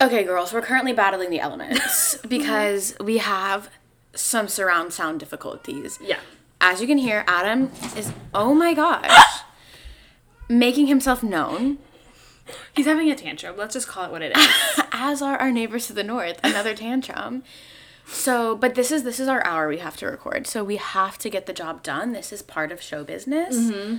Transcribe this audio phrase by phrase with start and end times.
[0.00, 2.28] Okay, girls, we're currently battling the elements mm-hmm.
[2.28, 3.70] because we have
[4.14, 5.98] some surround sound difficulties.
[6.00, 6.20] Yeah.
[6.60, 9.42] As you can hear, Adam is, oh my gosh,
[10.48, 11.78] making himself known,
[12.74, 13.56] He's having a tantrum.
[13.56, 14.48] Let's just call it what it is.
[14.92, 17.42] as are our neighbors to the north, another tantrum.
[18.06, 20.46] So, but this is this is our hour we have to record.
[20.46, 22.12] So we have to get the job done.
[22.12, 23.56] This is part of show business.
[23.56, 23.96] Mm-hmm.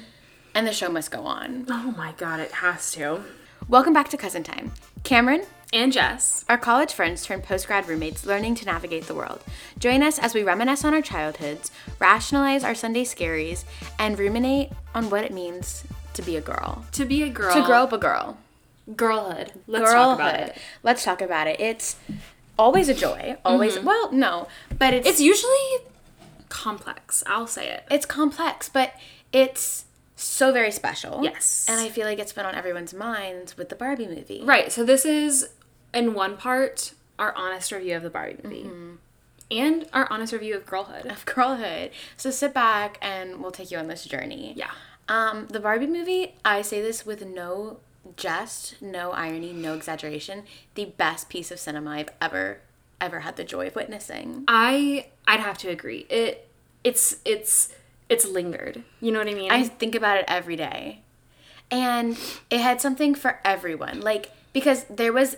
[0.55, 1.65] And the show must go on.
[1.69, 3.23] oh my god, it has to.
[3.67, 4.71] Welcome back to Cousin Time.
[5.03, 6.43] Cameron, And Jess.
[6.49, 9.43] Our college friends turned post grad roommates learning to navigate the world.
[9.77, 13.65] Join us as we reminisce on our childhoods, rationalize our Sunday scaries,
[13.99, 15.83] and ruminate on what it means
[16.15, 16.85] to be a girl.
[16.93, 17.53] To be a girl.
[17.53, 18.37] To grow up a girl.
[18.95, 19.51] Girlhood.
[19.67, 20.57] Let's talk about it.
[20.81, 21.59] Let's talk about it.
[21.59, 21.97] It's
[22.57, 23.37] always a joy.
[23.45, 23.85] Always, mm-hmm.
[23.85, 24.47] well, no,
[24.77, 25.85] but it's, It's usually
[26.49, 27.23] complex.
[27.27, 27.83] I'll say it.
[27.91, 28.93] it's complex, but
[29.31, 31.19] it's so very special.
[31.23, 31.67] Yes.
[31.69, 34.41] And I feel like it's been on everyone's minds with the Barbie movie.
[34.43, 34.71] Right.
[34.71, 35.49] So this is,
[35.93, 38.69] in one part, our honest review of the Barbie movie.
[39.51, 41.07] And our honest review of girlhood.
[41.07, 41.91] Of girlhood.
[42.17, 44.53] So sit back and we'll take you on this journey.
[44.55, 44.71] Yeah.
[45.07, 47.79] Um, the Barbie movie, I say this with no
[48.15, 50.43] jest, no irony, no exaggeration,
[50.75, 52.59] the best piece of cinema I've ever
[53.01, 54.43] ever had the joy of witnessing.
[54.47, 56.05] I I'd have to agree.
[56.09, 56.47] It
[56.83, 57.73] it's it's
[58.07, 58.83] it's lingered.
[58.99, 59.51] You know what I mean?
[59.51, 61.01] I think about it every day.
[61.71, 62.17] And
[62.49, 64.01] it had something for everyone.
[64.01, 65.37] Like because there was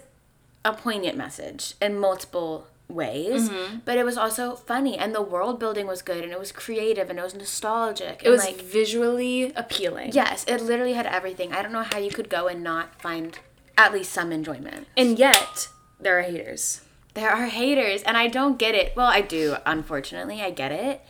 [0.63, 3.77] a poignant message in multiple ways, mm-hmm.
[3.85, 7.09] but it was also funny and the world building was good and it was creative
[7.09, 8.21] and it was nostalgic.
[8.23, 10.11] it was like visually appealing.
[10.13, 11.53] Yes, it literally had everything.
[11.53, 13.39] I don't know how you could go and not find
[13.77, 14.87] at least some enjoyment.
[14.95, 16.81] And yet there are haters.
[17.13, 18.95] There are haters, and I don't get it.
[18.95, 20.41] Well, I do, unfortunately.
[20.41, 21.01] I get it.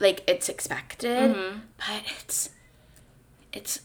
[0.00, 1.58] Like it's expected, mm-hmm.
[1.76, 2.50] but it's
[3.52, 3.80] it's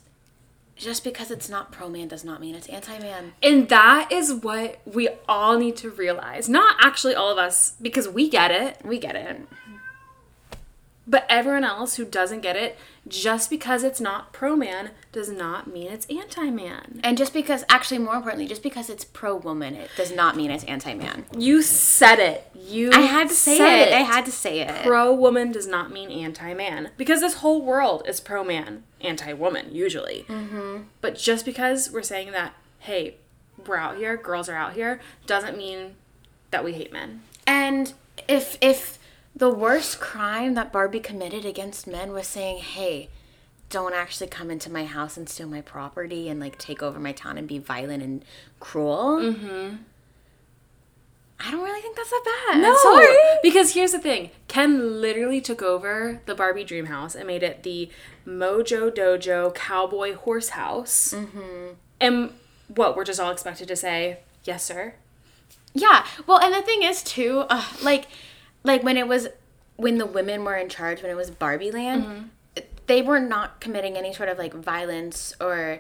[0.78, 3.34] just because it's not pro man does not mean it's anti man.
[3.42, 6.48] And that is what we all need to realize.
[6.48, 9.42] Not actually all of us, because we get it, We get it.
[11.08, 15.68] but everyone else who doesn't get it, just because it's not pro man does not
[15.68, 17.00] mean it's anti man.
[17.04, 20.52] And just because, actually, more importantly, just because it's pro woman, it does not mean
[20.52, 21.26] it's anti man.
[21.38, 22.50] You said it.
[22.56, 23.94] You I had to say said it.
[23.94, 24.84] I had to say it.
[24.84, 29.34] pro woman does not mean anti man because this whole world is pro man, anti
[29.34, 30.26] woman usually.
[30.28, 30.84] Mm-hmm.
[31.02, 33.16] But just because we're saying that, hey,
[33.66, 35.96] we're out here, girls are out here, doesn't mean
[36.52, 37.22] that we hate men.
[37.46, 37.94] And
[38.28, 38.97] if if
[39.38, 43.10] the worst crime that Barbie committed against men was saying, "Hey,
[43.70, 47.12] don't actually come into my house and steal my property and like take over my
[47.12, 48.26] town and be violent and
[48.60, 49.76] cruel," mm-hmm.
[51.40, 52.78] I don't really think that's that bad.
[52.78, 53.16] Sorry.
[53.44, 57.64] because here's the thing: Ken literally took over the Barbie dream house and made it
[57.64, 57.90] the
[58.26, 61.14] Mojo Dojo Cowboy Horse House.
[61.14, 61.74] Mm-hmm.
[62.00, 62.32] And
[62.68, 64.96] what we're just all expected to say, yes, sir.
[65.74, 66.06] Yeah.
[66.26, 68.08] Well, and the thing is too, uh, like,
[68.68, 69.30] like when it was
[69.78, 72.62] when the women were in charge, when it was Barbie Land, mm-hmm.
[72.88, 75.80] they were not committing any sort of like violence or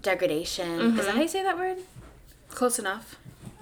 [0.00, 0.80] degradation.
[0.80, 1.16] Is that mm-hmm.
[1.16, 1.78] how you say that word?
[2.50, 3.16] Close enough.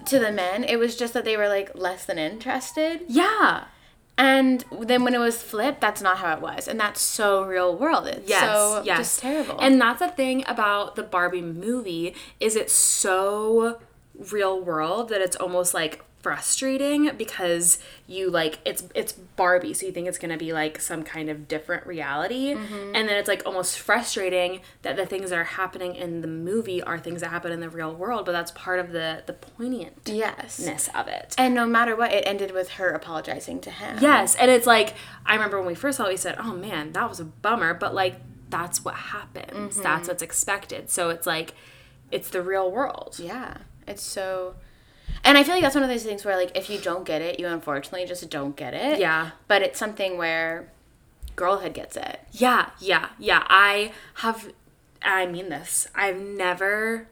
[0.07, 3.01] To the men, it was just that they were like less than interested.
[3.07, 3.65] Yeah.
[4.15, 7.75] And then when it was flipped, that's not how it was, and that's so real
[7.75, 8.05] world.
[8.05, 8.99] It's Yes, so yes.
[8.99, 9.57] just terrible.
[9.59, 13.79] And that's the thing about the Barbie movie is it's so
[14.31, 19.91] real world that it's almost like frustrating because you like it's it's Barbie so you
[19.91, 22.95] think it's to be like some kind of different reality Mm-hmm.
[22.95, 26.81] and then it's like almost frustrating that the things that are happening in the movie
[26.81, 30.65] are things that happen in the real world but that's part of the the poignantness
[30.65, 30.89] yes.
[30.95, 31.35] of it.
[31.37, 33.97] And no matter what, it ended with her apologizing to him.
[34.01, 34.93] Yes, and it's like
[35.25, 37.73] I remember when we first saw it, we said, "Oh man, that was a bummer,"
[37.73, 38.15] but like
[38.49, 39.73] that's what happens.
[39.73, 39.81] Mm-hmm.
[39.81, 40.89] That's what's expected.
[40.89, 41.53] So it's like
[42.11, 43.17] it's the real world.
[43.19, 43.57] Yeah.
[43.87, 44.55] It's so.
[45.23, 47.21] And I feel like that's one of those things where, like, if you don't get
[47.21, 48.99] it, you unfortunately just don't get it.
[48.99, 49.31] Yeah.
[49.47, 50.69] But it's something where
[51.35, 52.19] girlhood gets it.
[52.31, 53.45] Yeah, yeah, yeah.
[53.47, 54.51] I have
[55.03, 55.87] I mean this.
[55.95, 57.07] I've never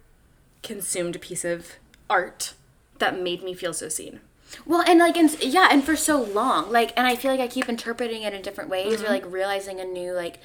[0.63, 1.73] consumed a piece of
[2.09, 2.53] art
[2.99, 4.21] that made me feel so seen.
[4.65, 7.47] Well, and like, and yeah, and for so long, like, and I feel like I
[7.47, 9.13] keep interpreting it in different ways or mm-hmm.
[9.13, 10.39] like realizing a new like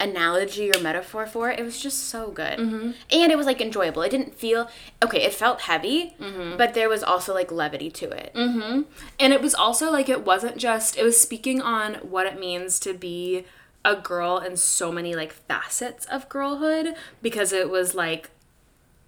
[0.00, 1.58] analogy or metaphor for it.
[1.58, 2.90] It was just so good, mm-hmm.
[3.10, 4.02] and it was like enjoyable.
[4.02, 4.68] It didn't feel
[5.02, 5.22] okay.
[5.22, 6.56] It felt heavy, mm-hmm.
[6.56, 8.32] but there was also like levity to it.
[8.34, 8.82] Mm-hmm.
[9.18, 12.78] And it was also like it wasn't just it was speaking on what it means
[12.80, 13.44] to be
[13.84, 18.30] a girl in so many like facets of girlhood because it was like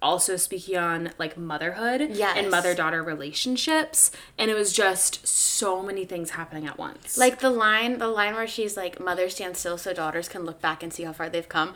[0.01, 2.37] also speaking on like motherhood Yes.
[2.37, 7.17] and mother-daughter relationships and it was just so many things happening at once.
[7.17, 10.61] Like the line, the line where she's like, "Mother stand still so daughters can look
[10.61, 11.73] back and see how far they've come."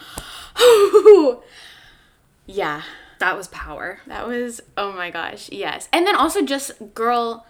[2.46, 2.84] yeah,
[3.20, 4.00] That was power.
[4.08, 5.88] That was oh my gosh, yes.
[5.94, 7.46] And then also just girl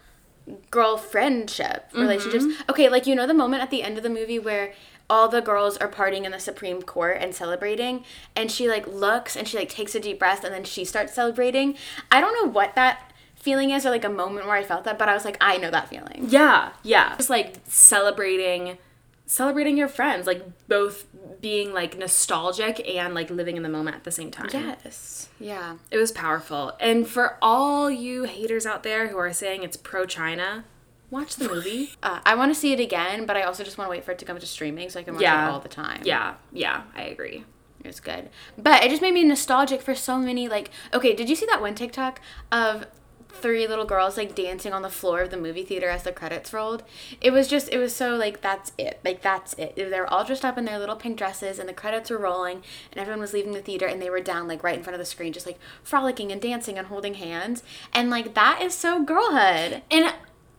[0.71, 2.01] girl friendship mm-hmm.
[2.01, 2.45] relationships.
[2.69, 4.73] Okay, like you know the moment at the end of the movie where
[5.09, 8.03] all the girls are partying in the Supreme Court and celebrating
[8.35, 11.13] and she like looks and she like takes a deep breath and then she starts
[11.13, 11.75] celebrating.
[12.11, 14.97] I don't know what that feeling is or like a moment where I felt that,
[14.97, 16.27] but I was like, I know that feeling.
[16.29, 17.15] Yeah, yeah.
[17.17, 18.77] Just like celebrating
[19.25, 21.07] celebrating your friends, like both
[21.41, 24.49] being like nostalgic and like living in the moment at the same time.
[24.51, 25.29] Yes.
[25.39, 25.77] Yeah.
[25.91, 26.73] It was powerful.
[26.79, 30.65] And for all you haters out there who are saying it's pro China,
[31.13, 31.93] watch the movie.
[32.03, 34.11] Uh, I want to see it again, but I also just want to wait for
[34.11, 35.47] it to come to streaming so I can watch Yeah.
[35.47, 36.01] it all the time.
[36.03, 37.45] yeah, yeah, I agree.
[37.83, 38.29] It was good.
[38.57, 41.61] But it just made me nostalgic for so many like okay, did you see that
[41.61, 42.19] one TikTok
[42.51, 42.87] of
[43.29, 46.53] three little girls like dancing on the floor of the movie theater as the credits
[46.53, 46.83] rolled?
[47.19, 49.01] It was just it was so like that's it.
[49.03, 49.75] Like that's it.
[49.75, 52.63] They were all dressed up in their little pink dresses and the credits were rolling
[52.91, 54.99] and everyone was leaving the theater and they were down like right in front of
[54.99, 57.63] the screen just like frolicking and dancing and holding hands.
[57.91, 59.81] And like that is so girlhood.
[59.91, 60.13] And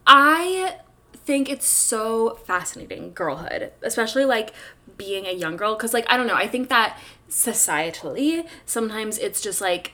[0.06, 0.76] I
[1.14, 4.52] think it's so fascinating, girlhood, especially like
[4.96, 5.74] being a young girl.
[5.76, 6.98] Cause, like, I don't know, I think that
[7.28, 9.92] societally, sometimes it's just like,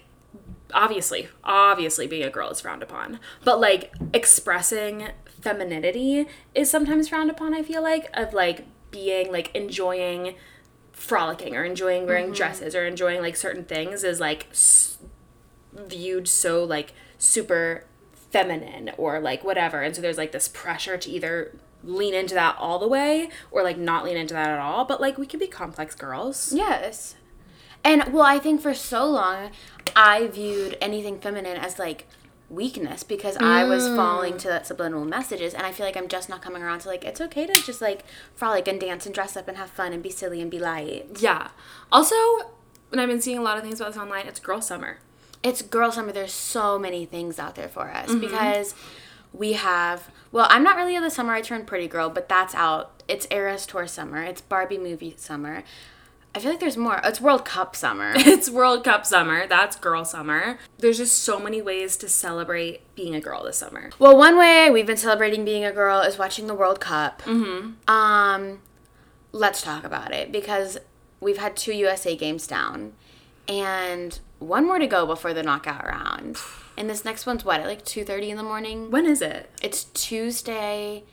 [0.72, 5.08] obviously, obviously being a girl is frowned upon, but like expressing
[5.40, 10.34] femininity is sometimes frowned upon, I feel like, of like being like enjoying
[10.92, 12.34] frolicking or enjoying wearing mm-hmm.
[12.34, 14.98] dresses or enjoying like certain things is like s-
[15.72, 17.84] viewed so like super
[18.30, 19.82] feminine or like whatever.
[19.82, 23.62] And so there's like this pressure to either lean into that all the way or
[23.62, 24.84] like not lean into that at all.
[24.84, 26.52] But like we can be complex girls.
[26.52, 27.16] Yes.
[27.82, 29.50] And well, I think for so long
[29.96, 32.06] I viewed anything feminine as like
[32.48, 33.94] weakness because I was mm.
[33.94, 35.54] falling to that subliminal messages.
[35.54, 37.80] And I feel like I'm just not coming around to like it's okay to just
[37.80, 38.04] like
[38.34, 41.18] frolic and dance and dress up and have fun and be silly and be light.
[41.20, 41.48] yeah.
[41.90, 42.14] Also
[42.92, 44.98] and i've been seeing a lot of things about this online it's girl summer
[45.42, 46.12] It's girl summer.
[46.12, 48.75] There's so many things out there for us because
[49.32, 52.54] we have well, I'm not really in the summer I turned pretty girl, but that's
[52.54, 53.02] out.
[53.08, 54.22] It's Eras Tour summer.
[54.22, 55.64] It's Barbie movie summer.
[56.32, 57.00] I feel like there's more.
[57.02, 58.12] It's World Cup summer.
[58.16, 63.14] it's world cup summer that's girl summer there's just so many ways to celebrate being
[63.14, 66.46] a girl this summer Well, one way we've been celebrating being a girl is watching
[66.46, 67.22] the World Cup.
[67.22, 67.90] Mm-hmm.
[67.90, 68.60] Um,
[69.32, 70.78] let's talk about it because
[71.20, 72.92] we've had two USA games down,
[73.48, 76.38] and one more to go before the knockout round.
[76.76, 78.90] And this next one's what at like two thirty in the morning.
[78.90, 81.04] when is it It's Tuesday.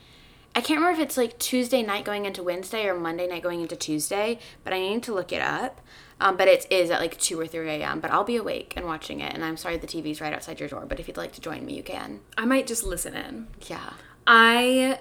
[0.56, 3.60] I can't remember if it's like Tuesday night going into Wednesday or Monday night going
[3.60, 5.80] into Tuesday, but I need to look it up.
[6.20, 8.00] Um, but it is at like 2 or 3 a.m.
[8.00, 9.32] But I'll be awake and watching it.
[9.34, 11.64] And I'm sorry the TV's right outside your door, but if you'd like to join
[11.64, 12.20] me, you can.
[12.36, 13.92] i might just listen in Yeah.
[14.26, 14.98] I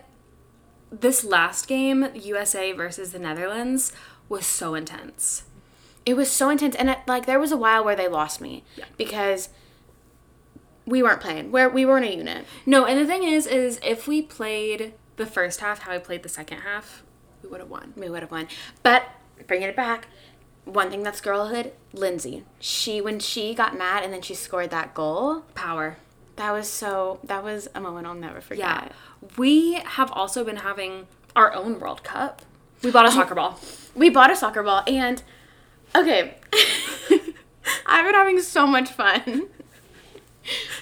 [0.92, 3.94] this last game, USA versus the Netherlands,
[4.30, 5.44] was so intense.
[6.08, 8.64] It was so intense, and it, like there was a while where they lost me
[8.96, 9.50] because
[10.86, 11.52] we weren't playing.
[11.52, 12.46] Where we weren't a unit.
[12.66, 16.24] No, and the thing is, is if we played the first half how we played
[16.24, 17.04] the second half,
[17.44, 17.92] we would have won.
[17.98, 18.48] We would have won.
[18.84, 19.04] But
[19.48, 20.08] bringing it back,
[20.64, 21.74] one thing that's girlhood.
[21.92, 25.42] Lindsey, she when she got mad and then she scored that goal.
[25.56, 25.98] Power.
[26.38, 27.20] That was so.
[27.22, 28.66] That was a moment I'll never forget.
[28.66, 29.28] Yeah.
[29.36, 32.44] We have also been having our own World Cup.
[32.82, 33.12] We bought a oh.
[33.12, 33.60] soccer ball.
[33.94, 35.22] We bought a soccer ball and
[35.96, 36.36] okay.
[37.86, 39.48] I've been having so much fun.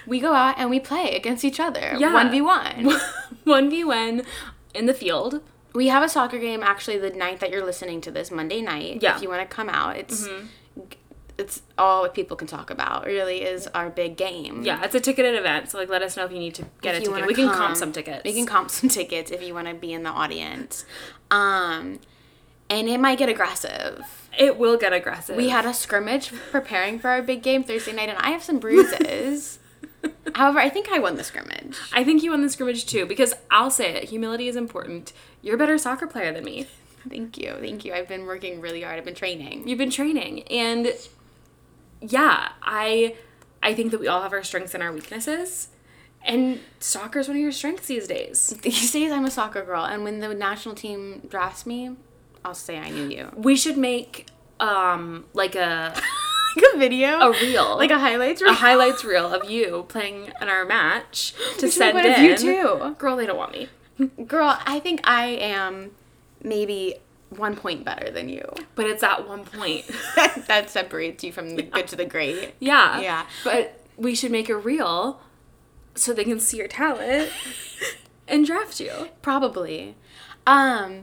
[0.06, 1.96] We go out and we play against each other.
[1.98, 2.12] Yeah.
[2.12, 3.00] 1v1.
[3.46, 4.26] 1v1
[4.76, 5.42] in the field.
[5.74, 9.02] We have a soccer game actually the night that you're listening to this Monday night.
[9.02, 9.16] Yeah.
[9.16, 10.28] If you want to come out, it's
[11.38, 13.06] it's all what people can talk about.
[13.06, 14.64] Really is our big game.
[14.64, 16.96] Yeah, it's a ticketed event, so like let us know if you need to get
[16.96, 17.28] If a ticket.
[17.28, 18.24] We can come, comp some tickets.
[18.24, 20.86] We can comp some tickets if you want to be in the audience.
[21.32, 22.00] Um,
[22.70, 24.25] and it might get aggressive.
[24.38, 25.36] It will get aggressive.
[25.36, 28.60] We had a scrimmage preparing for our big game Thursday night, and I have some
[28.60, 29.60] bruises.
[30.36, 31.78] However, I think I won the scrimmage.
[31.94, 35.14] I think you won the scrimmage too because I'll say it, humility is important.
[35.42, 36.68] You're a better soccer player than me.
[37.08, 37.94] Thank you, thank you.
[37.94, 38.98] I've been working really hard.
[38.98, 39.68] I've been training.
[39.68, 40.94] You've been training and
[42.02, 43.16] yeah, I
[43.64, 45.70] I think that we all have our strengths and our weaknesses.
[46.24, 48.48] And soccer is one of your strengths these days.
[48.62, 51.96] These days, I'm a soccer girl, and when the national team drafts me,
[52.46, 53.32] I'll say I knew you.
[53.36, 54.28] We should make
[54.60, 55.94] um like a
[56.56, 57.76] Like a video, a reel.
[57.76, 58.54] like a highlights a reel.
[58.54, 62.24] highlights reel of you playing in our match to We send in.
[62.24, 62.96] you too.
[62.98, 63.68] Girl, they don't want me.
[64.26, 65.92] Girl, I think I am
[66.42, 66.96] maybe
[67.30, 68.48] one point better than you.
[68.76, 69.84] But it's at one point.
[70.48, 72.54] that separates you from the good to the great.
[72.62, 73.02] Yeah.
[73.02, 73.26] Yeah.
[73.44, 75.20] But we should make a reel
[75.96, 77.32] so they can see your talent
[78.30, 79.10] and draft you.
[79.22, 79.98] Probably.
[80.48, 81.02] Um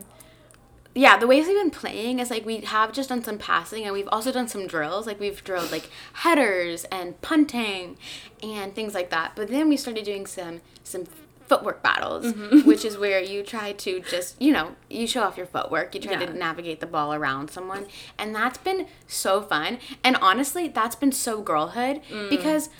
[0.95, 3.93] yeah, the ways we've been playing is like we have just done some passing and
[3.93, 5.07] we've also done some drills.
[5.07, 7.97] Like we've drilled like headers and punting
[8.43, 9.31] and things like that.
[9.35, 11.05] But then we started doing some some
[11.47, 12.67] footwork battles, Mm-hmm.
[12.67, 15.93] which is where you try to just, you know, you show off your footwork.
[15.93, 16.25] You try Yeah.
[16.27, 17.85] to navigate the ball around someone.
[18.17, 19.77] And that's been so fun.
[20.05, 22.71] And honestly, that's been so girlhood because Mm.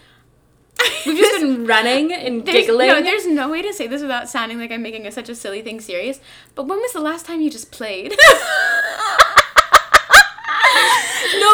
[1.05, 2.87] We've just been running and there's, giggling.
[2.87, 5.35] No, there's no way to say this without sounding like I'm making a, such a
[5.35, 6.19] silly thing serious.
[6.55, 8.11] But when was the last time you just played?
[8.11, 8.17] no,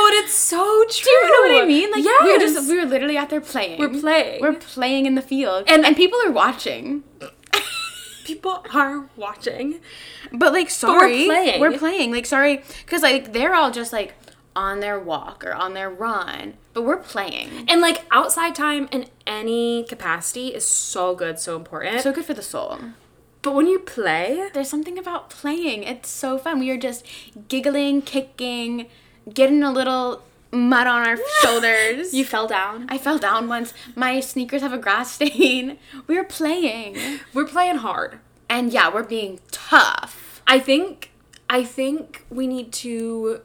[0.05, 1.03] but it's so true.
[1.03, 1.91] Do you know what I mean?
[1.91, 2.23] Like yes.
[2.23, 3.79] we were just we were literally out there playing.
[3.79, 4.41] We're playing.
[4.41, 7.03] We're playing in the field, And- and and people are watching.
[8.23, 9.79] people are watching.
[10.31, 11.59] But like, sorry, we're playing.
[11.59, 12.11] We're playing.
[12.11, 14.13] Like, sorry, because like they're all just like
[14.65, 17.49] on their walk or on their run, but we're playing.
[17.69, 22.01] And like outside time in any capacity is so good, so important.
[22.01, 22.77] So good for the soul.
[23.41, 25.83] but when you play, There's something about playing.
[25.83, 26.59] It's so fun.
[26.59, 27.05] We are just
[27.53, 28.87] giggling, kicking,
[29.33, 32.13] getting a little mud on our shoulders.
[32.13, 32.85] you fell down.
[32.89, 33.73] I fell down once.
[33.95, 35.77] My sneakers have a grass stain.
[36.07, 36.97] We were playing.
[37.33, 38.19] We're playing hard.
[38.49, 40.41] And yeah, we're being tough.
[40.47, 41.11] I think
[41.57, 43.41] I think we need to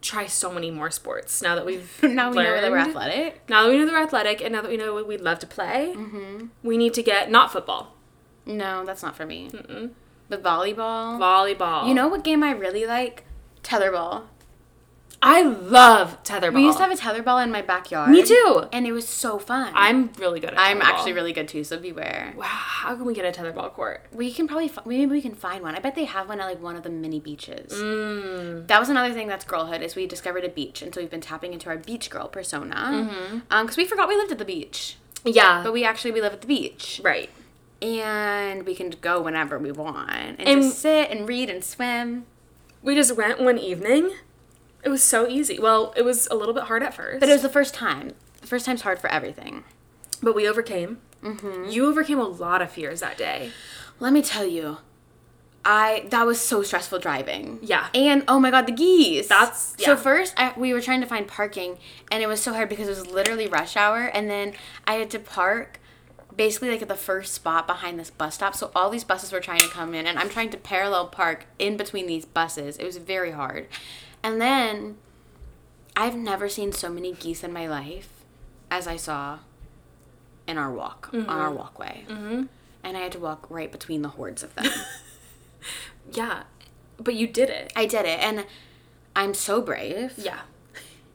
[0.00, 3.48] try so many more sports now that we've Now we know that we're athletic.
[3.48, 5.38] Now that we know that we're athletic, and now that we know what we'd love
[5.40, 6.46] to play, mm-hmm.
[6.62, 7.94] we need to get not football,
[8.44, 9.50] No, that's not for me.
[10.28, 11.18] But volleyball.
[11.18, 11.88] volleyball.
[11.88, 13.24] You know what game I really like?
[13.62, 14.24] Tetherball.
[15.28, 16.54] I love tetherball.
[16.54, 18.10] We used to have a tetherball in my backyard.
[18.10, 18.64] Me too.
[18.72, 19.72] And it was so fun.
[19.74, 20.52] I'm really good at.
[20.54, 20.58] It.
[20.60, 20.84] I'm tetherball.
[20.84, 22.32] actually really good too, so beware.
[22.36, 24.06] Wow, how can we get a tetherball court?
[24.12, 25.74] We can probably fi- maybe we can find one.
[25.74, 27.72] I bet they have one at like one of the mini beaches.
[28.68, 31.20] That was another thing that's girlhood is we discovered a beach, and so we've been
[31.20, 33.42] tapping into our beach girl persona.
[33.50, 36.34] Um, because we forgot we lived at the beach, Yeah, but we actually we live
[36.34, 37.30] at the beach, right.
[37.82, 42.26] and we can go whenever we want and, And- just sit and read and swim.
[42.82, 44.12] We just went one evening.
[44.84, 45.58] It was so easy.
[45.58, 48.14] Well, it was a little bit hard at first, But it was the first time.
[48.40, 49.64] The first time's hard for everything.
[50.22, 50.98] but we overcame.
[51.22, 51.70] Mm-hmm.
[51.70, 53.50] You overcame a lot of fears that day.
[53.98, 54.78] Let me tell you,
[55.64, 57.58] I that was so stressful driving.
[57.62, 57.88] Yeah.
[57.94, 59.26] And oh my god, the geese.
[59.26, 61.78] That's- so first I, we were trying to find parking,
[62.10, 64.52] and it was so hard because it was literally rush hour, and then
[64.86, 65.80] I had to park.
[66.36, 68.54] Basically, like at the first spot behind this bus stop.
[68.54, 71.46] So, all these buses were trying to come in, and I'm trying to parallel park
[71.58, 72.76] in between these buses.
[72.76, 73.68] It was very hard.
[74.26, 74.96] And then,
[75.96, 78.08] I've never seen so many geese in my life
[78.72, 79.38] as I saw
[80.48, 82.04] in our walk, on our walkway.
[82.08, 82.42] Mm-hmm.
[82.82, 84.66] And I had to walk right between the hordes of them.
[86.12, 86.44] Yeah,
[86.98, 87.72] but you did it.
[87.74, 88.46] I did it, and
[89.16, 90.14] I'm so brave.
[90.16, 90.40] Yeah,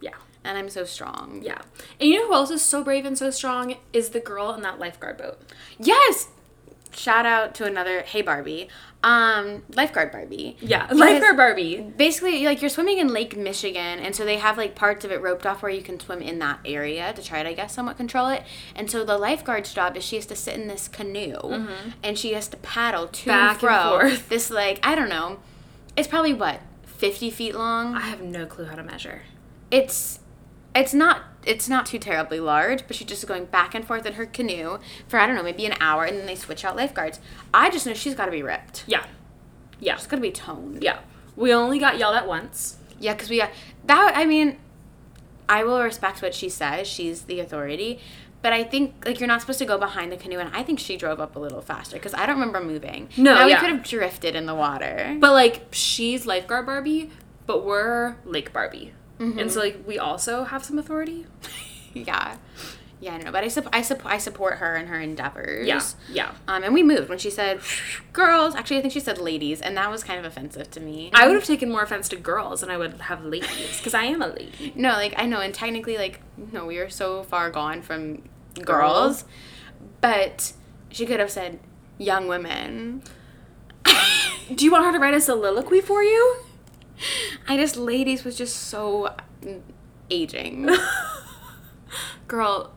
[0.02, 1.42] yeah, And I'm so strong.
[1.44, 1.62] yeah.
[2.00, 3.76] And you know who else is so brave and so strong?
[3.94, 5.40] Is the girl in that lifeguard boat.
[5.80, 6.28] Yes!
[6.94, 8.68] Shout out to another, hey Barbie,
[9.04, 10.58] um, lifeguard Barbie.
[10.62, 11.82] Yeah, lifeguard Barbie.
[11.98, 15.22] Basically, like you're swimming in Lake Michigan, and so they have like parts of it
[15.22, 17.98] roped off where you can swim in that area to try to, I guess, somewhat
[17.98, 18.44] control it.
[18.76, 21.68] And so the lifeguard's job is she has to sit in this canoe,
[22.04, 23.30] and she has to paddle to Mm-hmm.
[23.30, 24.00] Back and and fro.
[24.10, 24.30] forth.
[24.30, 25.40] This like I don't know,
[25.98, 27.96] it's probably what fifty feet long.
[27.96, 29.24] I have no clue how to measure.
[29.72, 30.20] it's
[30.76, 34.14] it's not it's not too terribly large, but she's just going back and forth in
[34.14, 37.20] her canoe for I don't know, maybe an hour, and then they switch out lifeguards.
[37.54, 38.84] I just know she's got to be ripped.
[38.88, 39.06] Yeah,
[39.80, 40.84] yeah, She's got to be toned.
[40.84, 41.00] yeah.
[41.36, 42.78] We only got yelled at once.
[43.00, 43.52] Yeah, because we got
[43.86, 44.14] that.
[44.16, 44.58] I mean,
[45.50, 46.88] I will respect what she says.
[46.88, 48.00] She's the authority.
[48.42, 50.80] But I think like you're not supposed to go behind the canoe, and I think
[50.80, 53.10] she drove up a little faster because I don't remember moving.
[53.16, 53.56] No, now yeah.
[53.56, 55.16] we could have drifted in the water.
[55.20, 57.12] But like she's lifeguard Barbie,
[57.46, 58.94] but we're Lake Barbie.
[59.40, 61.26] And so like we also have some authority.
[61.94, 62.38] yeah,
[63.00, 63.32] yeah, I know.
[63.32, 65.68] But I sup- I, sup- I support her and her endeavors.
[65.68, 66.32] Yeah, yeah.
[66.48, 67.60] Um, and we moved when she said,
[68.14, 71.12] "Girls." Actually, I think she said "ladies," and that was kind of offensive to me.
[71.14, 74.04] I would have taken more offense to girls than I would have ladies because I
[74.06, 74.74] am a lady.
[74.76, 78.24] no, like I know, and technically, like no, we are so far gone from
[78.56, 79.26] girls, Girls.
[80.02, 80.54] but
[80.90, 81.60] she could have said
[82.00, 83.04] young women.
[84.56, 86.36] Do you want her to write a soliloquy for you?
[87.48, 89.14] I just ladies was just so
[90.10, 90.70] aging.
[92.28, 92.72] Girl,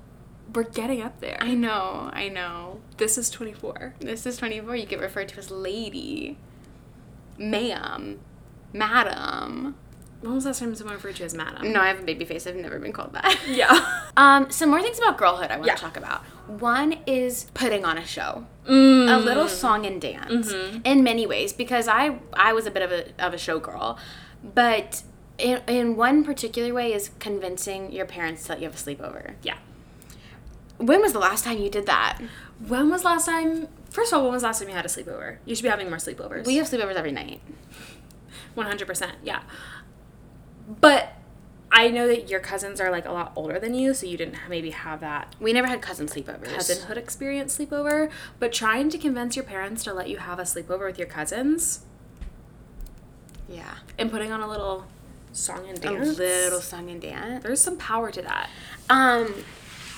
[0.53, 1.39] we're getting up there.
[1.41, 2.81] I know, I know.
[2.97, 3.95] This is 24.
[4.01, 4.77] This is 24.
[4.77, 6.39] You get referred to as lady,
[7.39, 8.21] ma'am,
[8.73, 9.77] madam.
[10.21, 11.73] When was the last time someone referred to you as madam?
[11.73, 12.47] No, I have a baby face.
[12.47, 13.39] I've never been called that.
[13.49, 14.01] Yeah.
[14.17, 15.75] Um, some more things about girlhood I want Yeah.
[15.75, 16.23] to talk about.
[16.47, 19.15] One is putting on a show, Mm.
[19.15, 20.53] a little song and dance,
[20.85, 21.53] in many ways.
[21.53, 23.99] Because I I was a bit of a of a showgirl,
[24.43, 25.03] but
[25.39, 29.35] in in one particular way is convincing your parents to let you have a sleepover.
[29.43, 29.59] Yeah.
[30.79, 32.21] When was the last time you did that?
[32.67, 33.69] When was last time?
[33.91, 35.37] First of all, when was the last time you had a sleepover?
[35.45, 36.47] You should be having more sleepovers.
[36.47, 37.41] We have sleepovers every night.
[38.57, 39.11] 100%.
[39.23, 39.43] Yeah.
[40.81, 41.13] But
[41.77, 44.37] I know that your cousins are like a lot older than you, so you didn't
[44.49, 46.47] maybe have that We never had cousin sleepovers.
[46.47, 48.11] cousinhood experience sleepover.
[48.39, 51.81] But trying to convince your parents to let you have a sleepover with your cousins
[53.49, 53.75] Yeah.
[53.99, 54.87] and putting on a little
[55.33, 56.17] song and dance.
[56.17, 57.43] A little song and dance.
[57.43, 58.49] There's some power to that.
[58.89, 59.35] Um,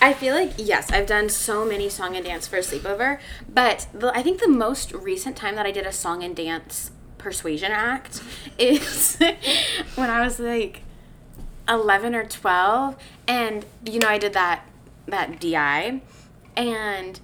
[0.01, 3.19] I feel like yes, I've done so many song and dance for a sleepover,
[3.53, 6.91] but the, I think the most recent time that I did a song and dance
[7.19, 8.23] persuasion act
[8.59, 9.19] is
[9.95, 10.83] when I was like
[11.69, 12.97] eleven or twelve,
[13.27, 14.67] and you know I did that
[15.07, 16.01] that DI,
[16.57, 17.21] and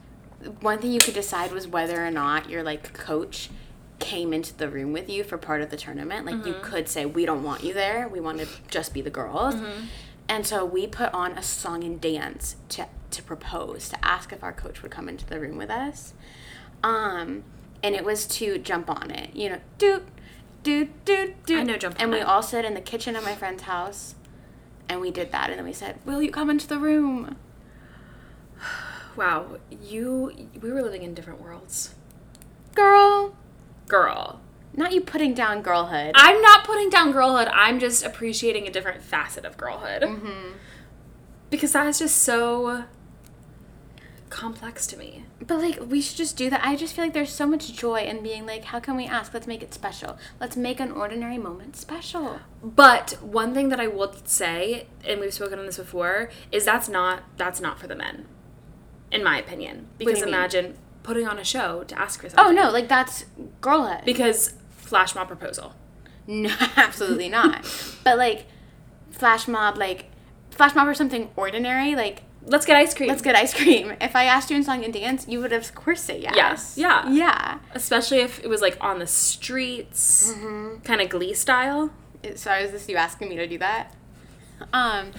[0.60, 3.50] one thing you could decide was whether or not your like coach
[3.98, 6.26] came into the room with you for part of the tournament.
[6.26, 8.08] Like you could say, "We don't want you there.
[8.08, 9.54] We want to just be the girls."
[10.28, 14.42] And so we put on a song and dance to to propose, to ask if
[14.42, 16.14] our coach would come into the room with us.
[16.82, 17.44] Um,
[17.82, 20.04] and it was to jump on it, you know, doot,
[20.62, 21.58] doot, doot, doot.
[21.60, 22.26] I know Jump And we It.
[22.26, 24.14] all stood in the kitchen of my friend's house,
[24.88, 25.50] and we did that.
[25.50, 27.36] And then we said, "Will you come into the room?"
[29.16, 31.94] Wow, you we were living in different worlds.
[32.74, 33.36] Girl,
[33.86, 34.40] Girl.
[34.74, 36.12] not you putting down girlhood.
[36.14, 37.48] I'm not putting down girlhood.
[37.48, 40.02] I'm just appreciating a different facet of girlhood.
[40.02, 40.52] Mm-hmm.
[41.50, 42.84] Because that is just so
[44.32, 45.24] complex to me.
[45.46, 46.64] But like we should just do that.
[46.64, 49.32] I just feel like there's so much joy in being like, how can we ask?
[49.34, 50.16] Let's make it special.
[50.40, 52.40] Let's make an ordinary moment special.
[52.62, 56.88] But one thing that I will say, and we've spoken on this before, is that's
[56.88, 58.26] not that's not for the men,
[59.10, 59.88] in my opinion.
[59.98, 60.34] Because you mean?
[60.34, 62.44] imagine putting on a show to ask for something.
[62.44, 63.26] Oh no, like that's
[63.60, 64.04] girlhood.
[64.06, 65.74] Because flash mob proposal.
[66.24, 67.66] No, absolutely not.
[68.04, 68.46] but like
[69.10, 70.06] flash mob, like
[70.52, 73.08] flash mob or something ordinary, like Let's get ice cream.
[73.08, 73.92] let's get ice cream.
[74.00, 76.34] If I asked you in song and dance, you would of course say yes.
[76.36, 76.74] Yes.
[76.76, 77.08] Yeah.
[77.10, 77.58] Yeah.
[77.74, 80.80] Especially if it was like on the streets, Mm-hmm.
[80.82, 81.90] kind of glee style.
[82.34, 83.94] Sorry, is this you asking me to do that?
[84.72, 85.10] Um,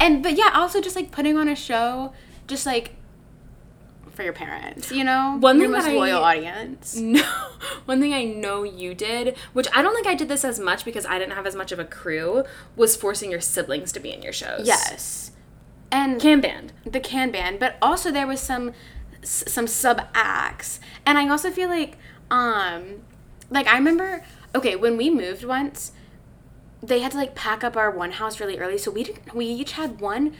[0.00, 2.12] and but yeah, also just like putting on a show,
[2.48, 2.94] just like
[4.10, 6.96] for your parents, you know, One your thing most that I- loyal audience.
[7.00, 7.22] No,
[7.84, 10.84] one thing I know you did, which I don't think I did this as much
[10.84, 12.42] because I didn't have as much of a crew,
[12.74, 14.66] was forcing your siblings to be in your shows.
[14.66, 15.30] Yes,
[15.90, 16.72] and Can band.
[16.84, 18.72] the can band, but also there was some
[19.22, 21.96] some sub acts, and I also feel like
[22.30, 23.02] um
[23.50, 24.24] like I remember
[24.54, 25.92] okay when we moved once,
[26.82, 29.46] they had to like pack up our one house really early, so we didn't we
[29.46, 30.34] each had one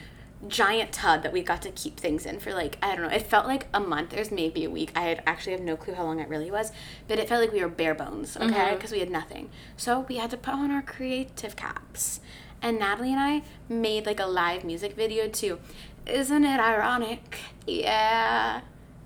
[0.47, 3.23] giant tub that we got to keep things in for like I don't know it
[3.23, 6.05] felt like a month or maybe a week I had actually have no clue how
[6.05, 6.71] long it really was
[7.09, 9.51] but it felt like we were bare bones okay because we had nothing.
[9.77, 12.21] So we had to put on our creative caps
[12.63, 15.59] and Natalie and I made like a live music video to
[16.07, 17.39] Isn't It Ironic?
[17.67, 18.61] Yeah.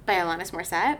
[0.07, 0.99] By Alanis Morissette.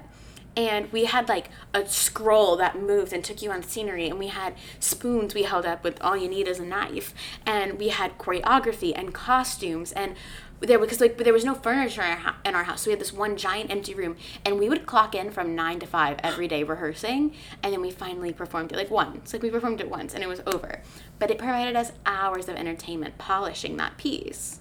[0.55, 4.27] And we had like a scroll that moved and took you on scenery and we
[4.29, 7.15] had spoons we held up with all you need is a knife
[7.47, 10.15] and we had choreography and costumes and
[10.63, 13.01] there because like there was no furniture in our, in our house so we had
[13.01, 16.47] this one giant empty room and we would clock in from 9 to 5 every
[16.49, 20.15] day rehearsing and then we finally performed it like once like we performed it once
[20.15, 20.81] and it was over
[21.19, 24.61] but it provided us hours of entertainment polishing that piece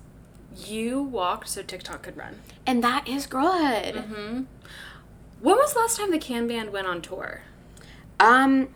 [0.56, 2.42] You walked so TikTok could run.
[2.66, 4.44] and that is girlhood Mm-hmm.
[5.42, 7.42] When was the last time the Can Band went on tour?
[8.20, 8.70] um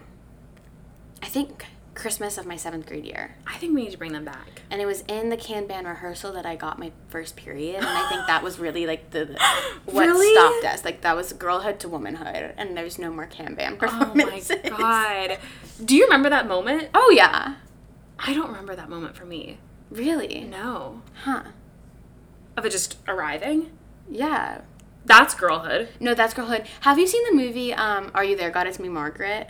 [1.21, 4.25] i think christmas of my seventh grade year I think we need to bring them
[4.25, 4.61] back.
[4.69, 7.85] and it was in the can band rehearsal that I got my first period, and
[7.87, 9.39] I think that was really like the, the
[9.85, 10.33] what Really?
[10.33, 10.83] stopped us.
[10.85, 15.37] Like that was girlhood to womanhood, and there's no more can band Oh my god.
[15.83, 16.89] Do you remember that moment?
[16.93, 17.55] Oh yeah,
[18.19, 19.57] I don't remember that moment for me.
[19.89, 20.41] really?
[20.41, 21.01] No.
[21.23, 21.43] Huh?
[22.57, 23.71] Of it just arriving?
[24.09, 24.61] Yeah.
[25.05, 25.89] That's girlhood.
[25.99, 26.65] No, that's girlhood.
[26.81, 28.65] Have you seen the movie um, Are You There, God?
[28.67, 29.49] It's Me, Margaret?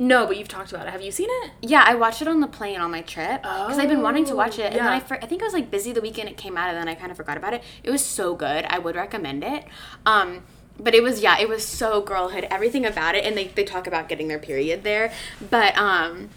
[0.00, 0.90] No, but you've talked about it.
[0.92, 1.50] Have you seen it?
[1.60, 4.34] Yeah, I watched it on the plane on my trip because I've been wanting to
[4.34, 4.92] watch it, and then yeah.
[4.94, 6.88] I, for, I think I was like busy the weekend it came out, and then
[6.88, 7.62] I kind of forgot about it.
[7.84, 8.64] It was so good.
[8.64, 9.66] I would recommend it.
[10.06, 10.44] Um,
[10.78, 13.86] but it was yeah, it was so girlhood, everything about it, and they they talk
[13.86, 15.12] about getting their period there.
[15.50, 16.30] But um,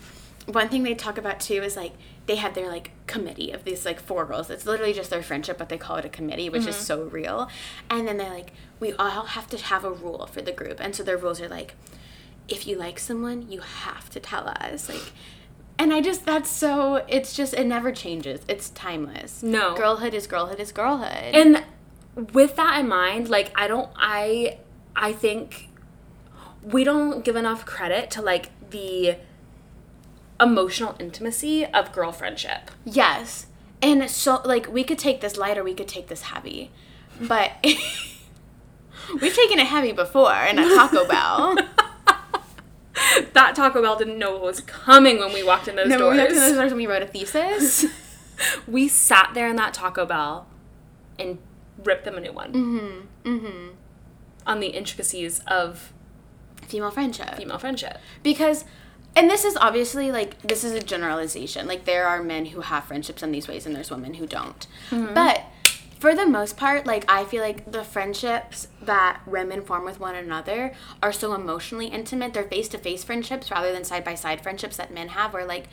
[0.45, 1.93] one thing they talk about too is like
[2.25, 4.49] they had their like committee of these like four girls.
[4.49, 7.47] It's literally just their friendship, but they call it a committee, which is so real.
[7.89, 10.93] And then they're like, we all have to have a rule for the group, and
[10.93, 11.75] so their rules are like
[12.47, 14.89] if you like someone, you have to tell us.
[14.89, 15.13] Like,
[15.79, 18.41] and I just that's so it's just it never changes.
[18.47, 19.41] It's timeless.
[19.43, 19.75] No.
[19.75, 21.33] girlhood is girlhood is girlhood.
[21.33, 21.63] And
[22.33, 24.59] with that in mind, like I don't I
[24.95, 25.69] I think
[26.61, 29.15] we don't give enough credit to like the
[30.39, 32.71] emotional intimacy of girl friendship.
[32.85, 33.47] yes,
[33.81, 36.71] and so like we could take this light or we could take this heavy,
[37.19, 41.57] but we've taken it heavy before in a Taco Bell.
[43.33, 46.11] that Taco Bell didn't know what was coming when we walked in those No, doors.
[46.13, 47.85] we went to those doors when we wrote a thesis.
[48.67, 50.47] we sat there in that Taco Bell
[51.19, 51.37] and
[51.83, 52.53] ripped them a new one.
[52.53, 53.29] Mm-hmm.
[53.29, 53.67] Mm-hmm.
[54.47, 55.91] On the intricacies of
[56.67, 57.35] Female friendship.
[57.35, 57.97] female friendship.
[58.23, 58.63] because
[59.15, 62.83] and this is obviously like this is a generalization like there are men who have
[62.85, 65.43] friendships in these ways and there's women who don't but
[66.03, 70.15] for the most part like i feel like the friendships that women form with one
[70.15, 72.33] another are so emotionally intimate.
[72.33, 75.69] They're face-to-face friendships rather than side-by-side friendships that men have where like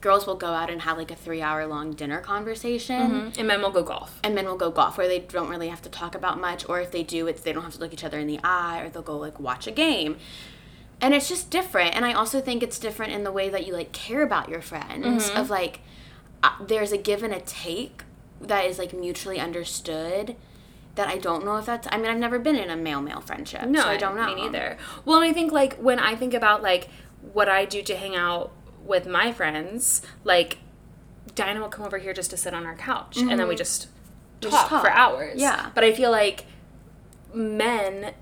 [0.00, 3.32] girls will go out and have like a three hour long dinner conversation.
[3.38, 4.18] And men will go golf.
[4.24, 6.80] and men will go golf where they don't really have to talk about much or
[6.80, 8.88] if they do it's they don't have to look each other in the eye or
[8.88, 10.16] they'll go like watch a game.
[11.00, 11.94] And it's just different.
[11.94, 14.60] And i also think it's different in the way that you like care about your
[14.60, 15.80] friends of like
[16.42, 18.02] uh, there's a give and a take
[18.40, 20.36] that is like mutually understood
[20.94, 23.20] that i don't know if that's i mean i've never been in a male male
[23.20, 24.76] friendship No, so i don't know Me neither.
[25.04, 26.88] Well, and I think like when I think about like
[27.32, 28.52] what I do to hang out
[28.84, 30.58] with my friends, like
[31.34, 33.82] Diana will come over here just to sit on our couch, and then we just
[34.40, 34.50] talk, Mm-hmm.
[34.50, 35.40] just for hours.
[35.40, 35.70] Yeah.
[35.74, 36.46] But I feel like
[37.34, 38.14] men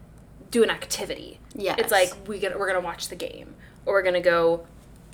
[0.50, 1.38] do an activity.
[1.54, 1.74] Yeah.
[1.78, 4.66] It's like we get we're gonna watch the game, or we're gonna go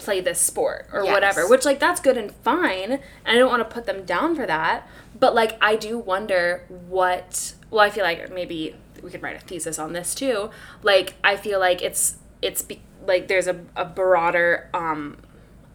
[0.02, 1.12] play this sport or Yes.
[1.12, 1.48] whatever.
[1.48, 4.46] Which like that's good and fine, and I don't want to put them down for
[4.46, 4.88] that.
[5.18, 7.54] But like I do wonder what.
[7.70, 10.50] Well, I feel like maybe we could write a thesis on this too.
[10.82, 15.16] Like I feel like it's it's be, like there's a, a broader um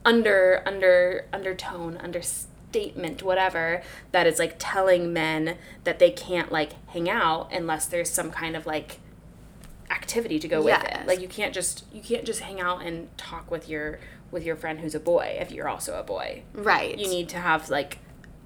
[0.06, 7.10] under under undertone understatement whatever that is like telling men that they can't like hang
[7.10, 9.00] out unless there's some kind of like
[9.90, 13.16] activity to go with it like you can't just you can't just hang out and
[13.18, 14.00] talk with your
[14.32, 16.44] with your friend who's a boy if you're also a boy.
[16.54, 16.98] Right.
[16.98, 18.00] You need to have like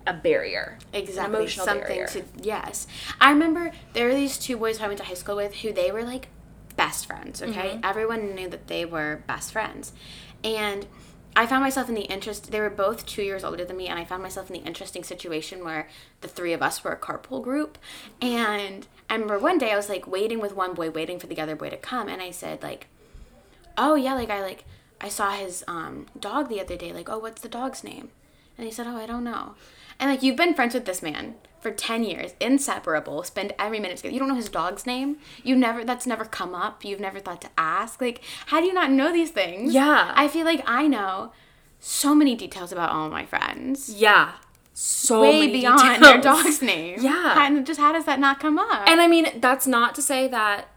[0.08, 1.40] a barrier an exactly.
[1.40, 2.08] emotional something barrier.
[2.08, 2.88] to yes.
[3.20, 5.72] I remember there were these two boys who i went to high school with who
[5.72, 6.30] they were like
[6.76, 7.72] best friends okay?
[7.72, 7.80] Mm-hmm.
[7.86, 9.94] everyone knew that they were best friends.
[10.44, 10.88] And
[11.36, 14.00] i found myself in the interest they were both two years older than me and
[14.00, 15.88] i found myself in the interesting situation where
[16.20, 17.78] the three of us were a carpool group.
[18.22, 21.40] And i remember one day i was like waiting with one boy waiting for the
[21.40, 22.08] other boy to come.
[22.08, 22.88] And i said like
[23.78, 24.66] oh yeah like i like
[25.02, 28.10] i saw his um dog the other day like oh what's the dog's name?
[28.58, 29.56] And he said oh i don't know.
[30.00, 33.98] And like you've been friends with this man for 10 years inseparable spend every minute
[33.98, 34.14] together.
[34.14, 35.18] You don't know his dog's name?
[35.44, 36.84] You never that's never come up?
[36.84, 38.02] You've never thought to ask?
[38.02, 39.74] Like how do you not know these things?
[39.74, 40.12] Yeah.
[40.16, 41.32] i feel like i know
[41.80, 43.90] so many details about all my friends.
[43.90, 44.34] Yeah.
[44.74, 47.00] So way beyond their dog's name.
[47.02, 47.46] Yeah.
[47.46, 48.88] and just how does that not come up?
[48.88, 50.70] And I mean, that's not to say that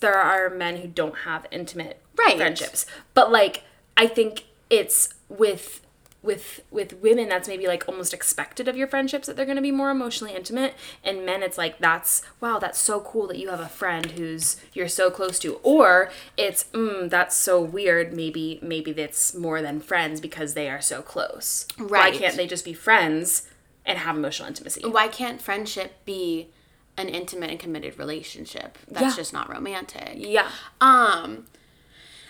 [0.00, 2.36] there are men who don't have intimate Right.
[2.36, 3.62] friendships, but like
[3.96, 5.80] I think it's with
[6.22, 9.62] with with women that's maybe like almost expected of your friendships that they're going to
[9.62, 10.74] be more emotionally intimate.
[11.04, 14.56] And men it's like that's wow that's so cool that you have a friend who's
[14.72, 15.54] you're so close to.
[15.62, 20.80] Or it's mm, that's so weird maybe maybe that's more than friends because they are
[20.80, 21.66] so close.
[21.78, 22.12] Right.
[22.12, 23.48] why can't they just be friends
[23.84, 24.80] and have emotional intimacy?
[24.84, 26.48] Why can't friendship be
[26.96, 28.78] an intimate and committed relationship?
[28.88, 29.16] That's Yeah.
[29.16, 30.14] just not romantic.
[30.16, 30.50] Yeah.
[30.80, 31.46] Um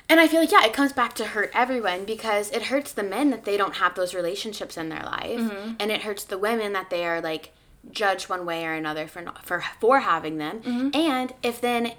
[0.09, 3.03] and i feel like yeah it comes back to hurt everyone because it hurts the
[3.03, 5.73] men that they don't have those relationships in their life Mm-hmm.
[5.81, 7.53] and it hurts the women that they are like
[7.91, 10.89] judged one way or another for not, for for having them Mm-hmm.
[10.95, 11.93] and if then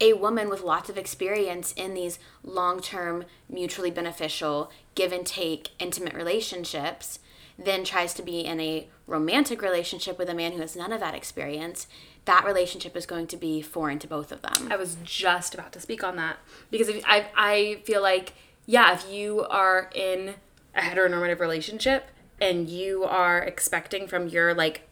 [0.00, 6.14] a woman with lots of experience in these long-term mutually beneficial give and take intimate
[6.14, 7.18] relationships
[7.58, 11.00] then tries to be in a romantic relationship with a man who has none of
[11.00, 11.86] that experience
[12.24, 15.72] that relationship is going to be foreign to both of them I was just about
[15.72, 16.36] to speak on that
[16.70, 18.34] because if, I I feel like
[18.66, 20.34] yeah, if you are in
[20.74, 22.06] a heteronormative relationship
[22.40, 24.88] and you are expecting from your like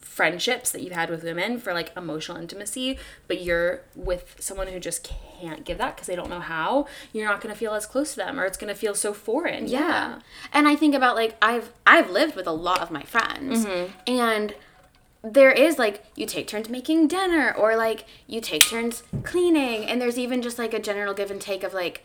[0.00, 4.78] friendships that you've had with women for like emotional intimacy, but you're with someone who
[4.78, 5.02] just
[5.40, 8.10] can't give that because they don't know how, you're not going to feel as close
[8.10, 9.66] to them or it's going to feel so foreign.
[9.66, 10.18] Yeah.
[10.52, 13.92] And I think about like I've I've lived with a lot of my friends mm-hmm.
[14.06, 14.54] and
[15.22, 20.00] there is like you take turns making dinner or like you take turns cleaning and
[20.00, 22.04] there's even just like a general give and take of like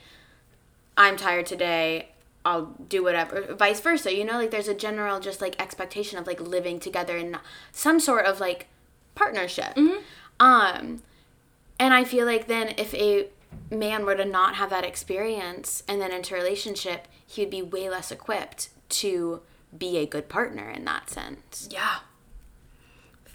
[0.95, 2.09] I'm tired today
[2.45, 6.27] I'll do whatever vice versa you know like there's a general just like expectation of
[6.27, 7.37] like living together in
[7.71, 8.67] some sort of like
[9.15, 9.75] partnership
[10.39, 11.01] um
[11.79, 13.27] and I feel like then if a
[13.69, 17.61] man were to not have that experience and then enter a relationship, he would be
[17.61, 19.41] way less equipped to
[19.77, 21.67] be a good partner in that sense.
[21.71, 21.99] Yeah.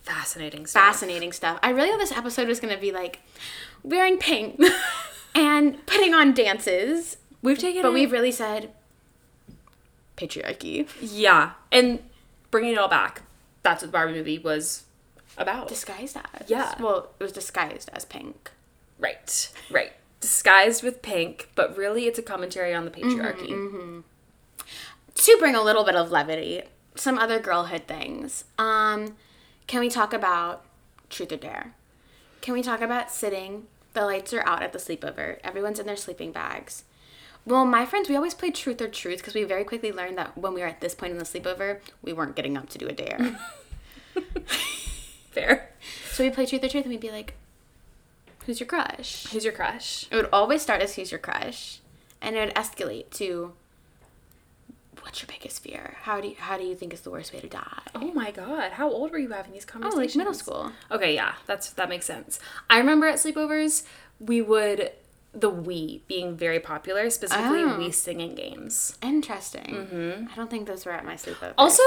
[0.03, 0.83] Fascinating stuff.
[0.83, 1.59] Fascinating stuff.
[1.62, 3.21] I really thought this episode was going to be like
[3.83, 4.61] wearing pink
[5.35, 8.71] and putting on dances, We've taken but it- we've really said
[10.17, 10.88] patriarchy.
[11.01, 11.53] Yeah.
[11.71, 12.01] And
[12.51, 13.23] bringing it all back,
[13.62, 14.85] that's what the Barbie movie was
[15.38, 15.69] about.
[15.69, 16.49] Disguised as.
[16.51, 16.75] Yeah.
[16.81, 18.51] Well, it was disguised as pink.
[18.99, 19.93] Right, right.
[20.21, 24.03] disguised with pink, but really it's a commentary on the Mm-hmm, patriarchy.
[25.17, 26.62] to bring a little bit of levity,
[26.95, 28.45] some other girlhood things.
[28.59, 29.17] Um,
[29.66, 30.64] can we talk about
[31.11, 31.75] truth or dare?
[32.40, 33.66] Can we talk about sitting?
[33.94, 35.38] The lights are out at the sleepover.
[35.44, 36.85] Everyone's in their sleeping bags.
[37.44, 40.38] Well, my friends, we always played truth or truth because we very quickly learned that
[40.38, 42.87] when we were at this point in the sleepover, we weren't getting up to do
[42.87, 43.38] a dare.
[45.31, 45.70] Fair.
[46.12, 47.35] so we play truth or truth, and we'd be like,
[48.46, 50.07] "Who's your crush?" Who's your crush?
[50.11, 51.81] It would always start as "Who's your crush,"
[52.20, 53.55] and it would escalate to,
[55.03, 55.97] "What's your biggest fear?
[56.03, 58.31] How do you, how do you think is the worst way to die?" Oh my
[58.31, 59.99] god, how old were you having these conversations?
[59.99, 60.73] Oh, like middle school.
[60.91, 62.41] Okay, yeah, that's that makes sense.
[62.71, 63.85] I remember at sleepovers
[64.19, 64.91] we would
[65.35, 67.79] the Wii being very popular, specifically Oh.
[67.79, 68.97] Wii singing games.
[69.03, 69.65] Interesting.
[69.65, 70.27] Mm-hmm.
[70.31, 71.55] I don't think those were at my sleepovers.
[71.57, 71.83] Also,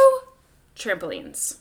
[0.75, 1.57] trampolines.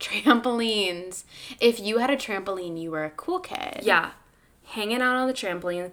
[0.00, 1.24] trampolines.
[1.60, 3.80] If you had a trampoline, you were a cool kid.
[3.82, 4.10] Yeah,
[4.64, 5.92] hanging out on the trampoline.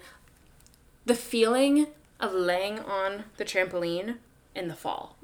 [1.06, 1.88] The feeling
[2.19, 4.17] of laying on the trampoline
[4.55, 5.15] in the fall.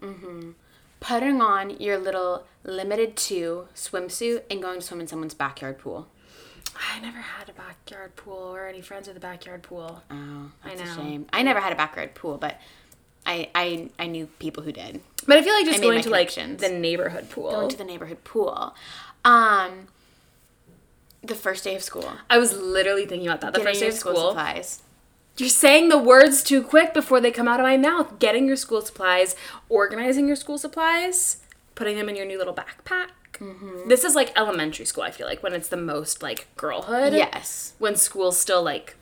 [1.00, 6.08] Putting on your little Limited Too swimsuit and going to swim in someone's backyard pool.
[6.76, 10.04] I never had a backyard pool or any friends with a backyard pool.
[10.12, 10.96] Oh, I that's a know.
[10.96, 11.26] shame.
[11.34, 12.60] I never had a backyard pool, but
[13.26, 15.02] I I, I knew people who did.
[15.28, 17.52] But I feel like just going to like the neighborhood pool.
[17.52, 18.74] Going to the neighborhood pool.
[19.26, 19.88] Um,
[21.24, 22.10] the first day of school.
[22.30, 24.30] I was literally thinking about that the Getting first day of school.
[24.30, 24.82] supplies.
[25.38, 28.20] You're saying the words too quick before they come out of my mouth.
[28.20, 29.36] Getting your school supplies,
[29.70, 31.38] organizing your school supplies,
[31.76, 33.08] putting them in your new little backpack.
[33.40, 33.88] Mm-hmm.
[33.90, 37.14] This is like elementary school, I feel like, when it's the most like girlhood.
[37.14, 37.74] Yes.
[37.80, 38.96] When school's still like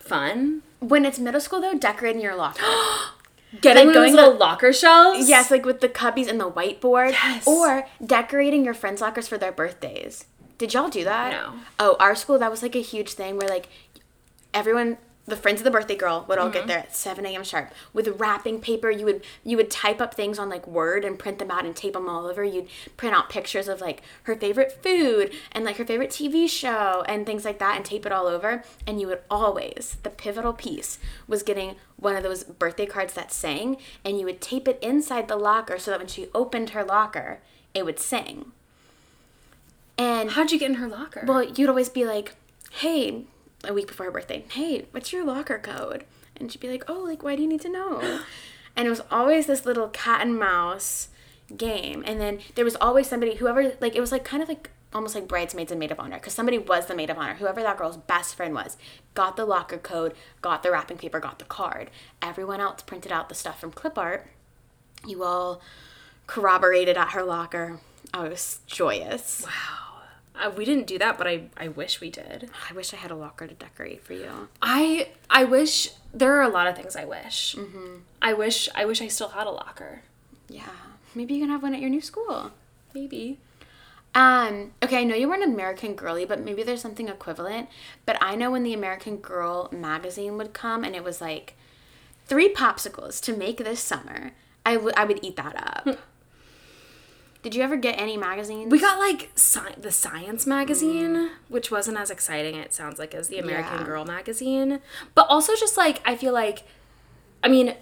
[0.00, 0.62] fun.
[0.80, 2.62] When it's middle school though, decorating your locker.
[3.60, 5.28] Getting Like going little to- locker shelves.
[5.28, 7.12] Yes, like with the cubbies and the whiteboard.
[7.12, 7.46] Yes.
[7.46, 10.24] Or decorating your friends' lockers for their birthdays.
[10.56, 11.32] Did y'all do that?
[11.32, 11.54] No.
[11.78, 13.68] Oh, our school, that was like a huge thing where like
[14.54, 16.68] everyone the friends of the birthday girl would all get mm-hmm.
[16.68, 17.44] there at 7 a.m.
[17.44, 18.90] sharp with wrapping paper.
[18.90, 21.76] You would you would type up things on like Word and print them out and
[21.76, 22.42] tape them all over.
[22.42, 27.04] You'd print out pictures of like her favorite food and like her favorite TV show
[27.06, 28.64] and things like that and tape it all over.
[28.86, 33.32] And you would always the pivotal piece was getting one of those birthday cards that
[33.32, 36.82] sang and you would tape it inside the locker so that when she opened her
[36.82, 37.38] locker,
[37.74, 38.52] it would sing.
[39.96, 41.24] And How'd you get in her locker?
[41.26, 42.34] well, you'd always be like,
[42.72, 43.24] hey,
[43.64, 46.04] a week before her birthday, hey, what's your locker code?
[46.36, 48.20] And she'd be like, oh, like, why do you need to know?
[48.74, 51.08] And it was always this little cat and mouse
[51.54, 52.02] game.
[52.06, 55.14] And then there was always somebody, whoever, like, it was like kind of like almost
[55.14, 57.34] like bridesmaids and maid of honor, because somebody was the maid of honor.
[57.34, 58.76] Whoever that girl's best friend was,
[59.14, 61.90] got the locker code, got the wrapping paper, got the card.
[62.20, 64.26] Everyone else printed out the stuff from clip art.
[65.06, 65.60] You all
[66.26, 67.80] corroborated at her locker.
[68.14, 69.44] I was joyous.
[70.34, 72.50] Uh, we didn't do that, but I, I wish we did.
[72.70, 74.48] I wish I had a locker to decorate for you.
[74.60, 77.54] I I wish there are a lot of things I wish.
[78.20, 80.02] I wish I wish I still had a locker.
[80.48, 80.62] Yeah.
[81.14, 82.52] Maybe you can have one at your new school.
[82.94, 83.38] Maybe.
[84.14, 87.68] Um, okay, I know you weren't an American girly, but maybe there's something equivalent.
[88.04, 91.54] But I know when the American Girl magazine would come and it was like
[92.26, 94.32] three popsicles to make this summer,
[94.64, 95.98] I I would eat that up.
[97.42, 98.70] Did you ever get any magazines?
[98.70, 101.30] We got like sci- the Science magazine, mm.
[101.48, 103.84] which wasn't as exciting, it sounds like, as the American Yeah.
[103.84, 104.80] Girl magazine.
[105.14, 106.62] But also, just like, I feel like,
[107.42, 107.74] I mean,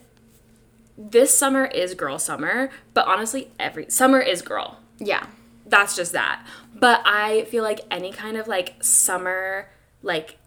[0.97, 4.81] this summer is girl summer, but honestly, every summer is girl.
[4.99, 5.27] yeah.
[5.67, 6.45] That's just that.
[6.75, 9.69] But I feel like any kind of like summer,
[10.03, 10.39] like,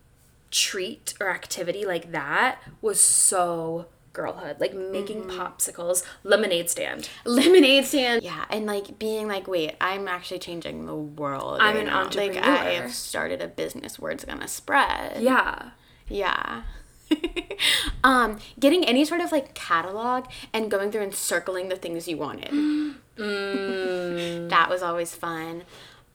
[0.51, 4.59] treat or activity like that was so girlhood.
[4.59, 7.09] Like making popsicles, lemonade stand.
[7.25, 8.23] Lemonade stand.
[8.23, 11.59] Yeah, and like being like, wait, I'm actually changing the world.
[11.59, 12.09] I'm right an now.
[12.09, 15.21] Like I have started a business word's gonna spread.
[15.21, 15.71] Yeah.
[16.07, 16.63] Yeah.
[18.03, 22.17] um, getting any sort of like catalog and going through and circling the things you
[22.17, 22.51] wanted.
[23.17, 25.63] that was always fun.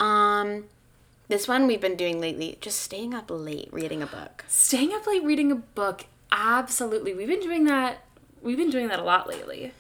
[0.01, 0.65] Um,
[1.29, 4.45] this one we've been doing lately, just staying up late reading a book.
[4.49, 7.15] Staying up late reading a book, absolutely.
[7.15, 8.05] We've been doing that.
[8.43, 9.73] We've been doing that a lot lately.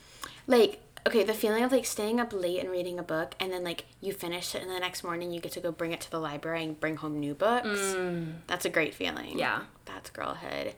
[0.46, 3.64] Like, okay, the feeling of like staying up late and reading a book and then
[3.64, 6.10] like you finish it and the next morning you get to go bring it to
[6.10, 7.66] the library and bring home new books.
[7.66, 8.34] Mm.
[8.46, 9.38] That's a great feeling.
[9.38, 9.62] Yeah.
[9.84, 10.68] That's girlhood.
[10.68, 10.74] I'm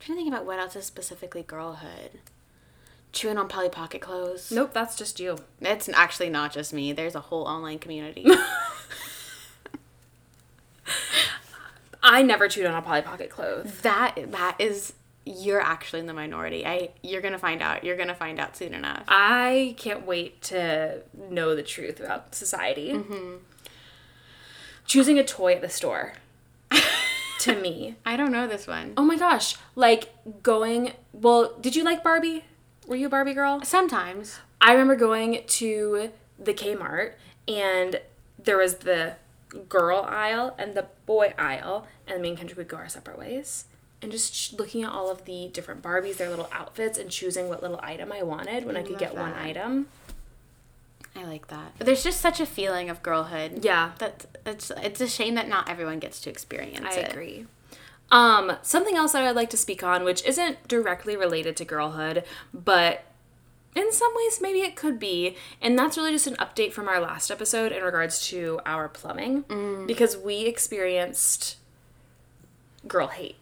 [0.00, 2.20] trying to think about what else is specifically girlhood.
[3.12, 4.50] Chewing on Polly Pocket clothes.
[4.50, 5.38] Nope, that's just you.
[5.60, 6.92] It's actually not just me.
[6.92, 8.26] There's a whole online community.
[12.02, 13.80] I never chewed on a Polly Pocket clothes.
[13.82, 16.66] that that is you're actually in the minority.
[16.66, 17.84] I you're gonna find out.
[17.84, 19.04] You're gonna find out soon enough.
[19.08, 22.92] I can't wait to know the truth about society.
[22.92, 23.36] Mm-hmm.
[24.86, 26.14] Choosing a toy at the store.
[27.40, 27.96] to me.
[28.06, 28.94] I don't know this one.
[28.96, 29.56] Oh my gosh.
[29.74, 32.44] Like going, well, did you like Barbie?
[32.86, 33.62] Were you a Barbie girl?
[33.62, 34.38] Sometimes.
[34.60, 37.14] I remember going to the Kmart
[37.48, 38.00] and
[38.38, 39.16] there was the
[39.68, 43.66] girl aisle and the boy aisle, and me and Kendrick would go our separate ways.
[44.02, 47.48] And just sh- looking at all of the different Barbies, their little outfits, and choosing
[47.48, 49.86] what little item I wanted when I, could love get one item.
[51.14, 51.72] I like that.
[51.78, 53.64] But there's just such a feeling of girlhood.
[53.64, 53.92] Yeah.
[53.98, 57.10] That it's it's a shame that not everyone gets to experience I it.
[57.12, 57.46] agree.
[58.10, 62.24] Um, something else that I'd like to speak on, which isn't directly related to girlhood,
[62.52, 63.04] but
[63.74, 67.00] in some ways maybe it could be, and that's really just an update from our
[67.00, 71.56] last episode in regards to our plumbing, because we experienced
[72.86, 73.36] girl hate.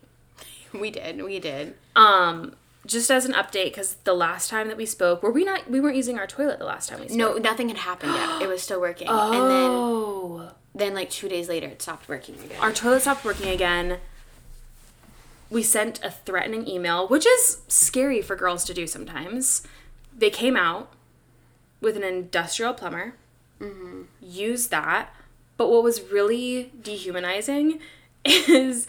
[0.73, 1.23] We did.
[1.23, 1.75] We did.
[1.97, 2.55] Um,
[2.87, 5.69] just as an update, because the last time that we spoke, were we not?
[5.71, 7.19] We weren't using our toilet the last time we spoke.
[7.19, 8.43] No, nothing had happened yet.
[8.43, 9.09] It was still working.
[9.09, 10.39] And Oh.
[10.39, 12.61] then then like 2 days later it stopped working again.
[12.61, 13.99] our toilet stopped working again.
[15.51, 19.63] We sent a threatening email, which is scary for girls to do sometimes.
[20.17, 20.93] They came out
[21.81, 23.15] with an industrial plumber,
[24.23, 25.13] used that,
[25.57, 27.81] but what was really dehumanizing
[28.25, 28.87] is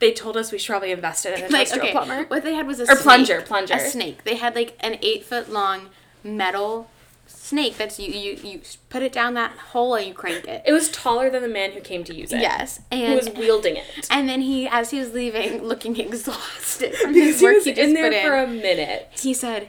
[0.00, 2.24] they told us we should probably invest in an like okay, plumber.
[2.24, 3.74] what they had was a Or snake, plunger, plunger.
[3.74, 4.24] a snake.
[4.24, 5.88] They had like an eight foot long
[6.24, 6.90] metal
[7.26, 8.60] snake that's you you you
[8.90, 10.62] put it down that hole and you crank it.
[10.66, 12.40] It was taller than the man who came to use it.
[12.40, 14.08] yes, Who and was wielding it.
[14.10, 17.64] and then he, as he was leaving, looking exhausted from Because his he work was
[17.64, 19.08] he just in there put for in, a minute.
[19.20, 19.68] he said,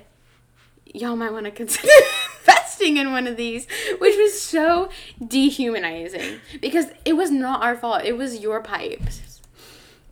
[0.94, 1.88] "Y'all might want to consider
[2.40, 3.68] investing in one of these,"
[4.00, 4.90] which was so
[5.26, 8.04] dehumanizing because it was not our fault.
[8.04, 9.31] It was your pipes.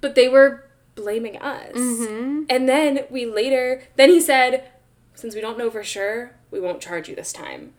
[0.01, 1.75] But they were blaming us.
[1.75, 4.69] And then we later, then he said,
[5.15, 7.73] since we don't know for sure, we won't charge you this time.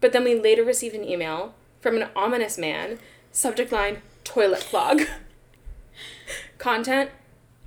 [0.00, 2.98] But then we later received an email from an ominous man,
[3.32, 5.02] subject line toilet clog.
[6.58, 7.10] Content,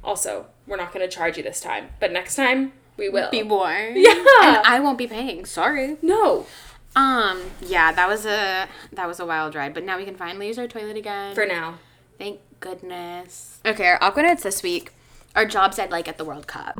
[0.03, 3.29] also, we're not going to charge you this time, but next time we will.
[3.31, 3.97] Be warned.
[3.97, 4.12] Yeah.
[4.43, 5.45] and I won't be paying.
[5.45, 5.97] Sorry.
[6.01, 6.45] no,
[6.95, 7.41] Um.
[7.62, 10.59] Yeah, that was a that was a wild ride, but now we can finally use
[10.59, 11.33] our toilet again.
[11.33, 11.79] for now.
[12.19, 13.60] Thank goodness.
[13.65, 14.93] Okay, our awkwardness this week
[15.36, 16.76] are jobs I'd like at the World Cup.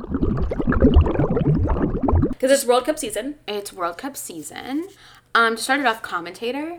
[2.30, 3.34] Because it's World Cup season.
[3.46, 4.88] It's World Cup season.
[5.34, 6.78] Um, to start it off, commentator.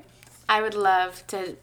[0.50, 1.56] I would love to,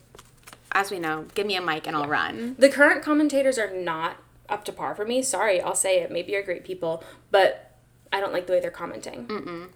[0.70, 2.54] as we know, give me a mic and I'll run.
[2.60, 5.20] The current commentators are not up to par for me.
[5.20, 6.12] Sorry, I'll say it.
[6.12, 7.02] Maybe you're great people,
[7.32, 7.76] but
[8.12, 9.70] I don't like the way they're commenting.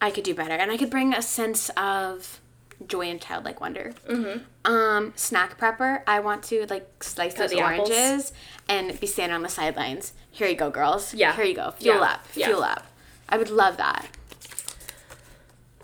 [0.00, 2.40] I could do better, and I could bring a sense of
[2.88, 3.92] joy and childlike wonder.
[4.08, 4.70] Mm-hmm.
[4.72, 6.02] Um, snack prepper.
[6.06, 7.90] I want to like slice those the apples.
[7.90, 8.32] oranges
[8.68, 10.12] and be standing on the sidelines.
[10.30, 11.14] Here you go, girls.
[11.14, 11.34] Yeah.
[11.34, 11.72] Here you go.
[11.72, 12.02] Fuel Yeah.
[12.02, 12.26] up.
[12.34, 12.46] Yeah.
[12.46, 12.86] Fuel up.
[13.28, 14.06] I would love that.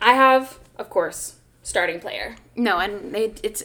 [0.00, 2.36] I have, of course, starting player.
[2.54, 3.64] No, and it, it's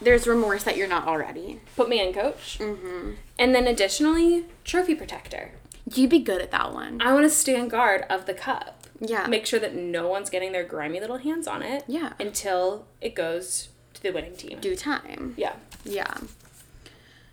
[0.00, 1.60] there's remorse that you're not already.
[1.76, 2.58] Put me in coach.
[2.58, 3.12] Mm-hmm.
[3.38, 5.52] And then additionally, trophy protector.
[5.94, 7.00] You'd be good at that one.
[7.00, 8.85] I want to stand guard of the cup.
[9.00, 9.26] Yeah.
[9.26, 11.84] Make sure that no one's getting their grimy little hands on it.
[11.86, 12.14] Yeah.
[12.18, 14.60] Until it goes to the winning team.
[14.60, 15.34] Due time.
[15.36, 15.54] Yeah.
[15.84, 16.14] Yeah.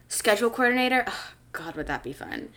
[0.07, 1.03] Schedule coordinator.
[1.07, 2.49] Oh, God, would that be fun?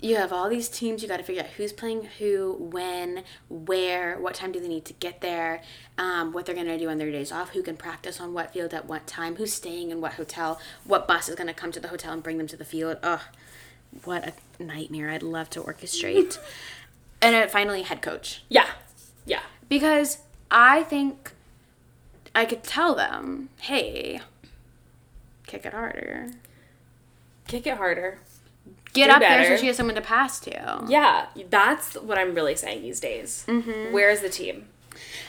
[0.00, 1.02] You have all these teams.
[1.02, 4.84] You got to figure out who's playing who, when, where, what time do they need
[4.86, 5.62] to get there,
[5.96, 8.52] um, what they're going to do on their days off, who can practice on what
[8.52, 11.72] field at what time, who's staying in what hotel, what bus is going to come
[11.72, 12.98] to the hotel and bring them to the field.
[13.02, 13.20] Ugh,
[14.04, 15.10] what a nightmare.
[15.10, 16.38] I'd love to orchestrate.
[17.22, 18.42] and then finally, head coach.
[18.48, 18.68] Yeah.
[19.24, 19.42] Yeah.
[19.68, 20.18] Because
[20.50, 21.32] I think
[22.34, 24.20] I could tell them, hey,
[25.46, 26.32] kick it harder.
[27.48, 28.18] Kick it harder.
[28.92, 30.84] Get Do up there so she has someone to pass to.
[30.88, 31.26] Yeah.
[31.50, 33.44] That's what I'm really saying these days.
[33.46, 33.92] Mm-hmm.
[33.92, 34.66] Where's the team?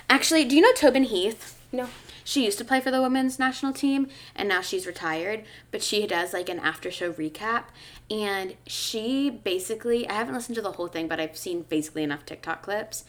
[0.10, 1.60] Actually, do you know Tobin Heath?
[1.72, 1.90] No.
[2.24, 6.06] She used to play for the women's national team and now she's retired, but she
[6.06, 7.64] does like an after show recap.
[8.10, 12.26] And she basically, I haven't listened to the whole thing, but I've seen basically enough
[12.26, 13.04] TikTok clips.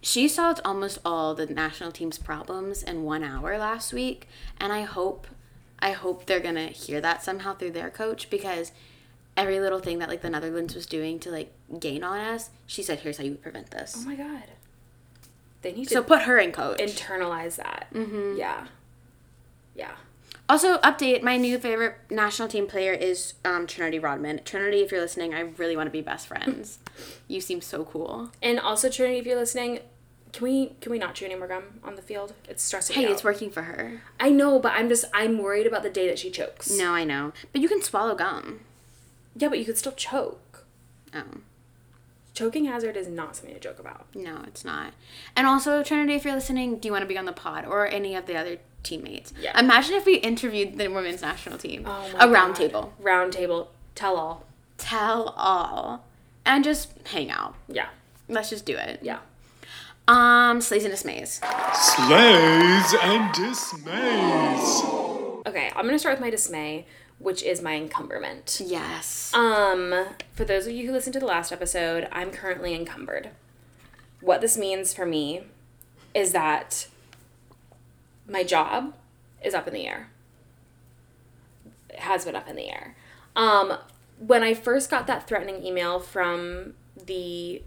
[0.00, 4.28] She solved almost all the national team's problems in one hour last week.
[4.58, 5.26] And I hope,
[5.78, 8.72] I hope they're going to hear that somehow through their coach because
[9.36, 12.82] every little thing that like the Netherlands was doing to like gain on us, she
[12.82, 13.94] said, here's how you prevent this.
[13.98, 14.42] Oh my god.
[15.62, 16.78] They need to So to put her in coach.
[16.78, 17.86] internalize that.
[17.92, 18.36] Mm-hmm.
[18.38, 18.66] Yeah.
[19.74, 19.92] Yeah.
[20.48, 24.40] Also, update my new favorite national team player is um, Trinity Rodman.
[24.44, 26.78] Trinity, if you're listening, I really want to be best friends.
[27.28, 28.30] you seem so cool.
[28.40, 29.80] And also, Trinity, if you're listening,
[30.32, 32.34] can we can we not chew any more gum on the field?
[32.48, 33.10] It's stressing Hey, out.
[33.12, 34.02] it's working for her.
[34.20, 36.70] I know, but I'm just I'm worried about the day that she chokes.
[36.70, 37.32] No, I know.
[37.52, 38.60] But you can swallow gum.
[39.34, 40.64] Yeah, but you could still choke.
[41.14, 41.22] Oh,
[42.34, 44.06] Choking hazard is not something to joke about.
[44.14, 44.92] no, it's not.
[45.34, 47.86] And also, Trinity, if you're listening, do you want to be on the pod or
[47.86, 49.32] any of the other teammates.
[49.40, 49.58] Yeah.
[49.58, 51.84] Imagine if we interviewed the women's national team.
[51.86, 52.60] Oh a round God.
[52.60, 52.92] table.
[52.98, 53.70] Round table.
[53.94, 54.44] Tell all.
[54.78, 56.04] Tell all.
[56.44, 57.54] And just hang out.
[57.68, 57.88] Yeah.
[58.28, 59.00] Let's just do it.
[59.02, 59.18] Yeah.
[60.08, 61.40] Um, slays and dismays.
[61.74, 64.84] Slays and dismays.
[65.46, 66.86] Okay, I'm gonna start with my dismay,
[67.18, 68.62] which is my encumberment.
[68.64, 69.32] Yes.
[69.34, 73.30] Um, for those of you who listened to the last episode, I'm currently encumbered.
[74.20, 75.42] What this means for me
[76.14, 76.86] is that
[78.28, 78.94] my job
[79.42, 80.10] is up in the air.
[81.90, 82.96] It has been up in the air.
[83.34, 83.78] Um,
[84.18, 86.74] when I first got that threatening email from
[87.04, 87.62] the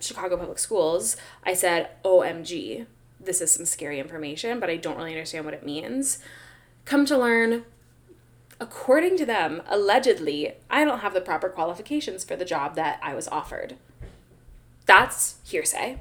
[0.00, 2.86] Chicago Public Schools, I said, OMG,
[3.20, 6.18] this is some scary information, but I don't really understand what it means.
[6.84, 7.64] Come to learn,
[8.60, 13.14] according to them, allegedly, I don't have the proper qualifications for the job that I
[13.14, 13.76] was offered.
[14.86, 16.00] That's hearsay.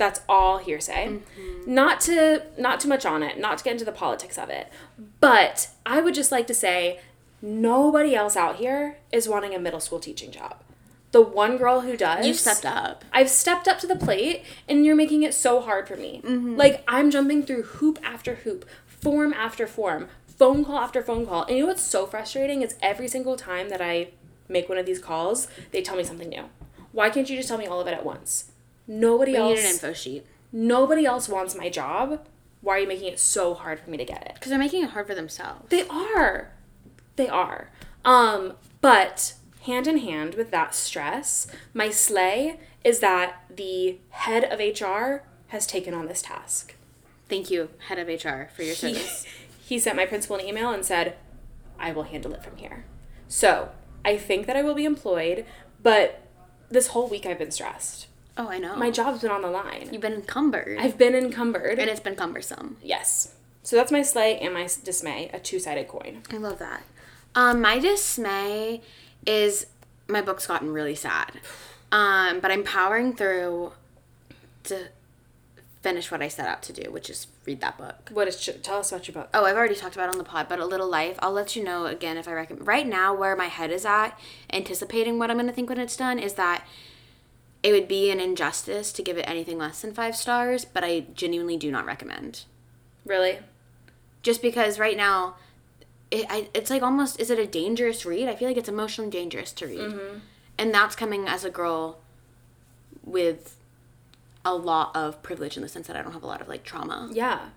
[0.00, 1.08] That's all hearsay.
[1.08, 1.74] Mm-hmm.
[1.74, 4.72] Not to not too much on it, not to get into the politics of it.
[5.20, 7.00] But I would just like to say
[7.42, 10.56] nobody else out here is wanting a middle school teaching job.
[11.12, 13.04] The one girl who does you stepped up.
[13.12, 16.22] I've stepped up to the plate and you're making it so hard for me.
[16.24, 16.56] Mm-hmm.
[16.56, 21.42] Like I'm jumping through hoop after hoop, form after form, phone call after phone call.
[21.42, 24.12] And you know what's so frustrating is every single time that I
[24.48, 26.44] make one of these calls, they tell me something new.
[26.92, 28.49] Why can't you just tell me all of it at once?
[28.90, 30.26] Nobody We else need an info sheet.
[30.52, 32.26] nobody else wants my job.
[32.60, 34.34] Why are you making it so hard for me to get it?
[34.34, 35.68] Because they're making it hard for themselves.
[35.68, 36.50] They are.
[37.14, 37.70] They are.
[38.04, 44.58] Um, but hand in hand with that stress, my slay is that the head of
[44.58, 46.74] HR has taken on this task.
[47.28, 49.24] Thank you, head of HR, for your He, service.
[49.64, 51.16] he sent my principal an email and said,
[51.78, 52.84] I will handle it from here.
[53.28, 53.70] So
[54.04, 55.46] I think that I will be employed,
[55.80, 56.26] but
[56.68, 58.08] this whole week I've been stressed.
[58.36, 58.76] Oh, I know.
[58.76, 59.88] My job's been on the line.
[59.92, 60.78] You've been encumbered.
[60.78, 61.78] I've been encumbered.
[61.78, 62.76] and it's been cumbersome.
[62.82, 63.34] yes.
[63.62, 66.22] So that's my slay and my dismay, a two sided coin.
[66.32, 66.82] I love that.
[67.34, 68.80] Um, my dismay
[69.26, 69.66] is
[70.08, 71.32] my book's gotten really sad.
[71.92, 73.72] Um, but I'm powering through
[74.64, 74.88] to
[75.82, 78.08] finish what I set out to do, which is read that book.
[78.12, 79.28] What is, tell us about your book.
[79.34, 81.16] Oh, I've already talked about it on the pod, but A Little Life.
[81.20, 82.66] I'll let you know again if I recommend.
[82.66, 84.18] Right now, where my head is at,
[84.52, 86.66] anticipating what I'm going to think when it's done, is that
[87.62, 91.06] it would be an injustice to give it anything less than five stars, but I
[91.14, 92.44] genuinely do not recommend.
[93.04, 93.38] Really?
[94.22, 95.36] Just because right now,
[96.10, 98.28] it, I, it's like almost, is it a dangerous read?
[98.28, 99.78] I feel like it's emotionally dangerous to read.
[99.78, 100.18] Mm-hmm.
[100.58, 101.98] And that's coming as a girl
[103.04, 103.56] with
[104.44, 106.64] a lot of privilege in the sense that I don't have a lot of like
[106.64, 107.10] trauma.
[107.12, 107.50] Yeah.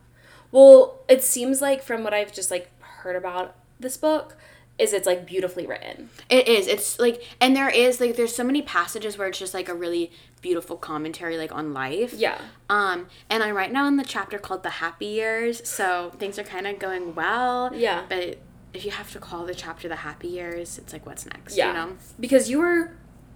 [0.52, 4.36] Well, it seems like from what I've just like heard about this book
[4.80, 6.10] is it's like beautifully written.
[6.30, 6.68] It is.
[6.68, 9.74] It's like, and there is like, there's so many passages where it's just like a
[9.74, 10.12] really
[10.42, 12.14] beautiful commentary like on life.
[12.14, 12.40] Yeah.
[12.70, 16.44] Um, and I'm right now in the chapter called the happy years, so things are
[16.44, 17.72] kind of going well.
[17.76, 18.04] Yeah.
[18.10, 18.40] But
[18.74, 21.56] if you have to call the chapter the happy years, it's like what's next?
[21.56, 21.68] Yeah.
[21.68, 22.92] You know, Because you were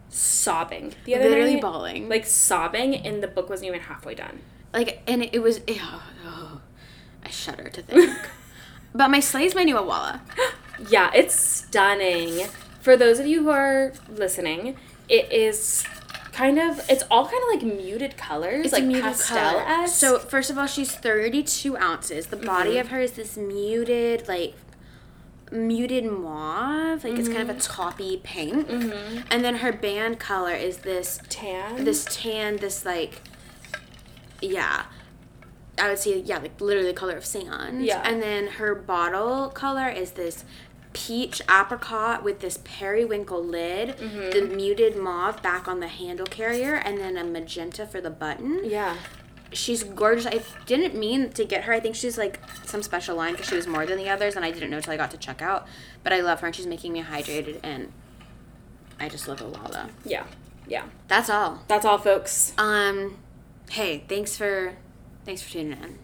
[0.10, 1.62] sobbing the other literally night.
[1.62, 2.10] bawling.
[2.10, 4.40] Like sobbing and the book wasn't even halfway done.
[4.74, 5.62] like, and it, was.
[5.70, 6.62] Oh, oh,
[7.24, 8.18] I shudder to think.
[8.96, 10.22] but my slay's my new Owala.
[10.90, 12.48] Yeah, it's stunning.
[12.82, 14.78] For those of you who are listening,
[15.10, 15.86] it is
[16.32, 19.88] kind of it's all kind of like muted colors, like pastel color.
[19.88, 22.28] So first of all, she's 32 ounces.
[22.28, 22.80] The body Mm-hmm.
[22.82, 24.54] of her is this muted, like
[25.52, 27.38] muted mauve, like it's Mm-hmm.
[27.38, 28.70] kind of a toppy pink.
[28.70, 31.84] And then her band color is this tan.
[31.86, 33.22] this tan, this like
[34.42, 34.84] yeah.
[35.80, 37.86] I would say yeah, like literally the color of sand.
[37.86, 38.02] Yeah.
[38.04, 40.44] And then her bottle color is this
[40.94, 44.30] peach apricot with this periwinkle lid, Mm-hmm.
[44.32, 48.62] the muted mauve back on the handle carrier, and then a magenta for the button.
[48.64, 48.96] yeah.
[49.54, 50.26] She's gorgeous.
[50.26, 51.72] I didn't mean to get her.
[51.74, 54.44] I think she's like some special line because she was more than the others, and
[54.44, 55.66] I didn't know till I got to check out.
[56.04, 57.94] But I love her, and she's making me hydrated, and
[59.00, 59.90] I just love Owala.
[60.04, 60.26] Yeah.
[60.68, 60.84] Yeah.
[61.08, 61.64] That's all.
[61.70, 62.52] That's all folks.
[62.58, 63.20] Um,
[63.70, 64.74] hey, thanks for
[65.24, 66.00] thanks for tuning in.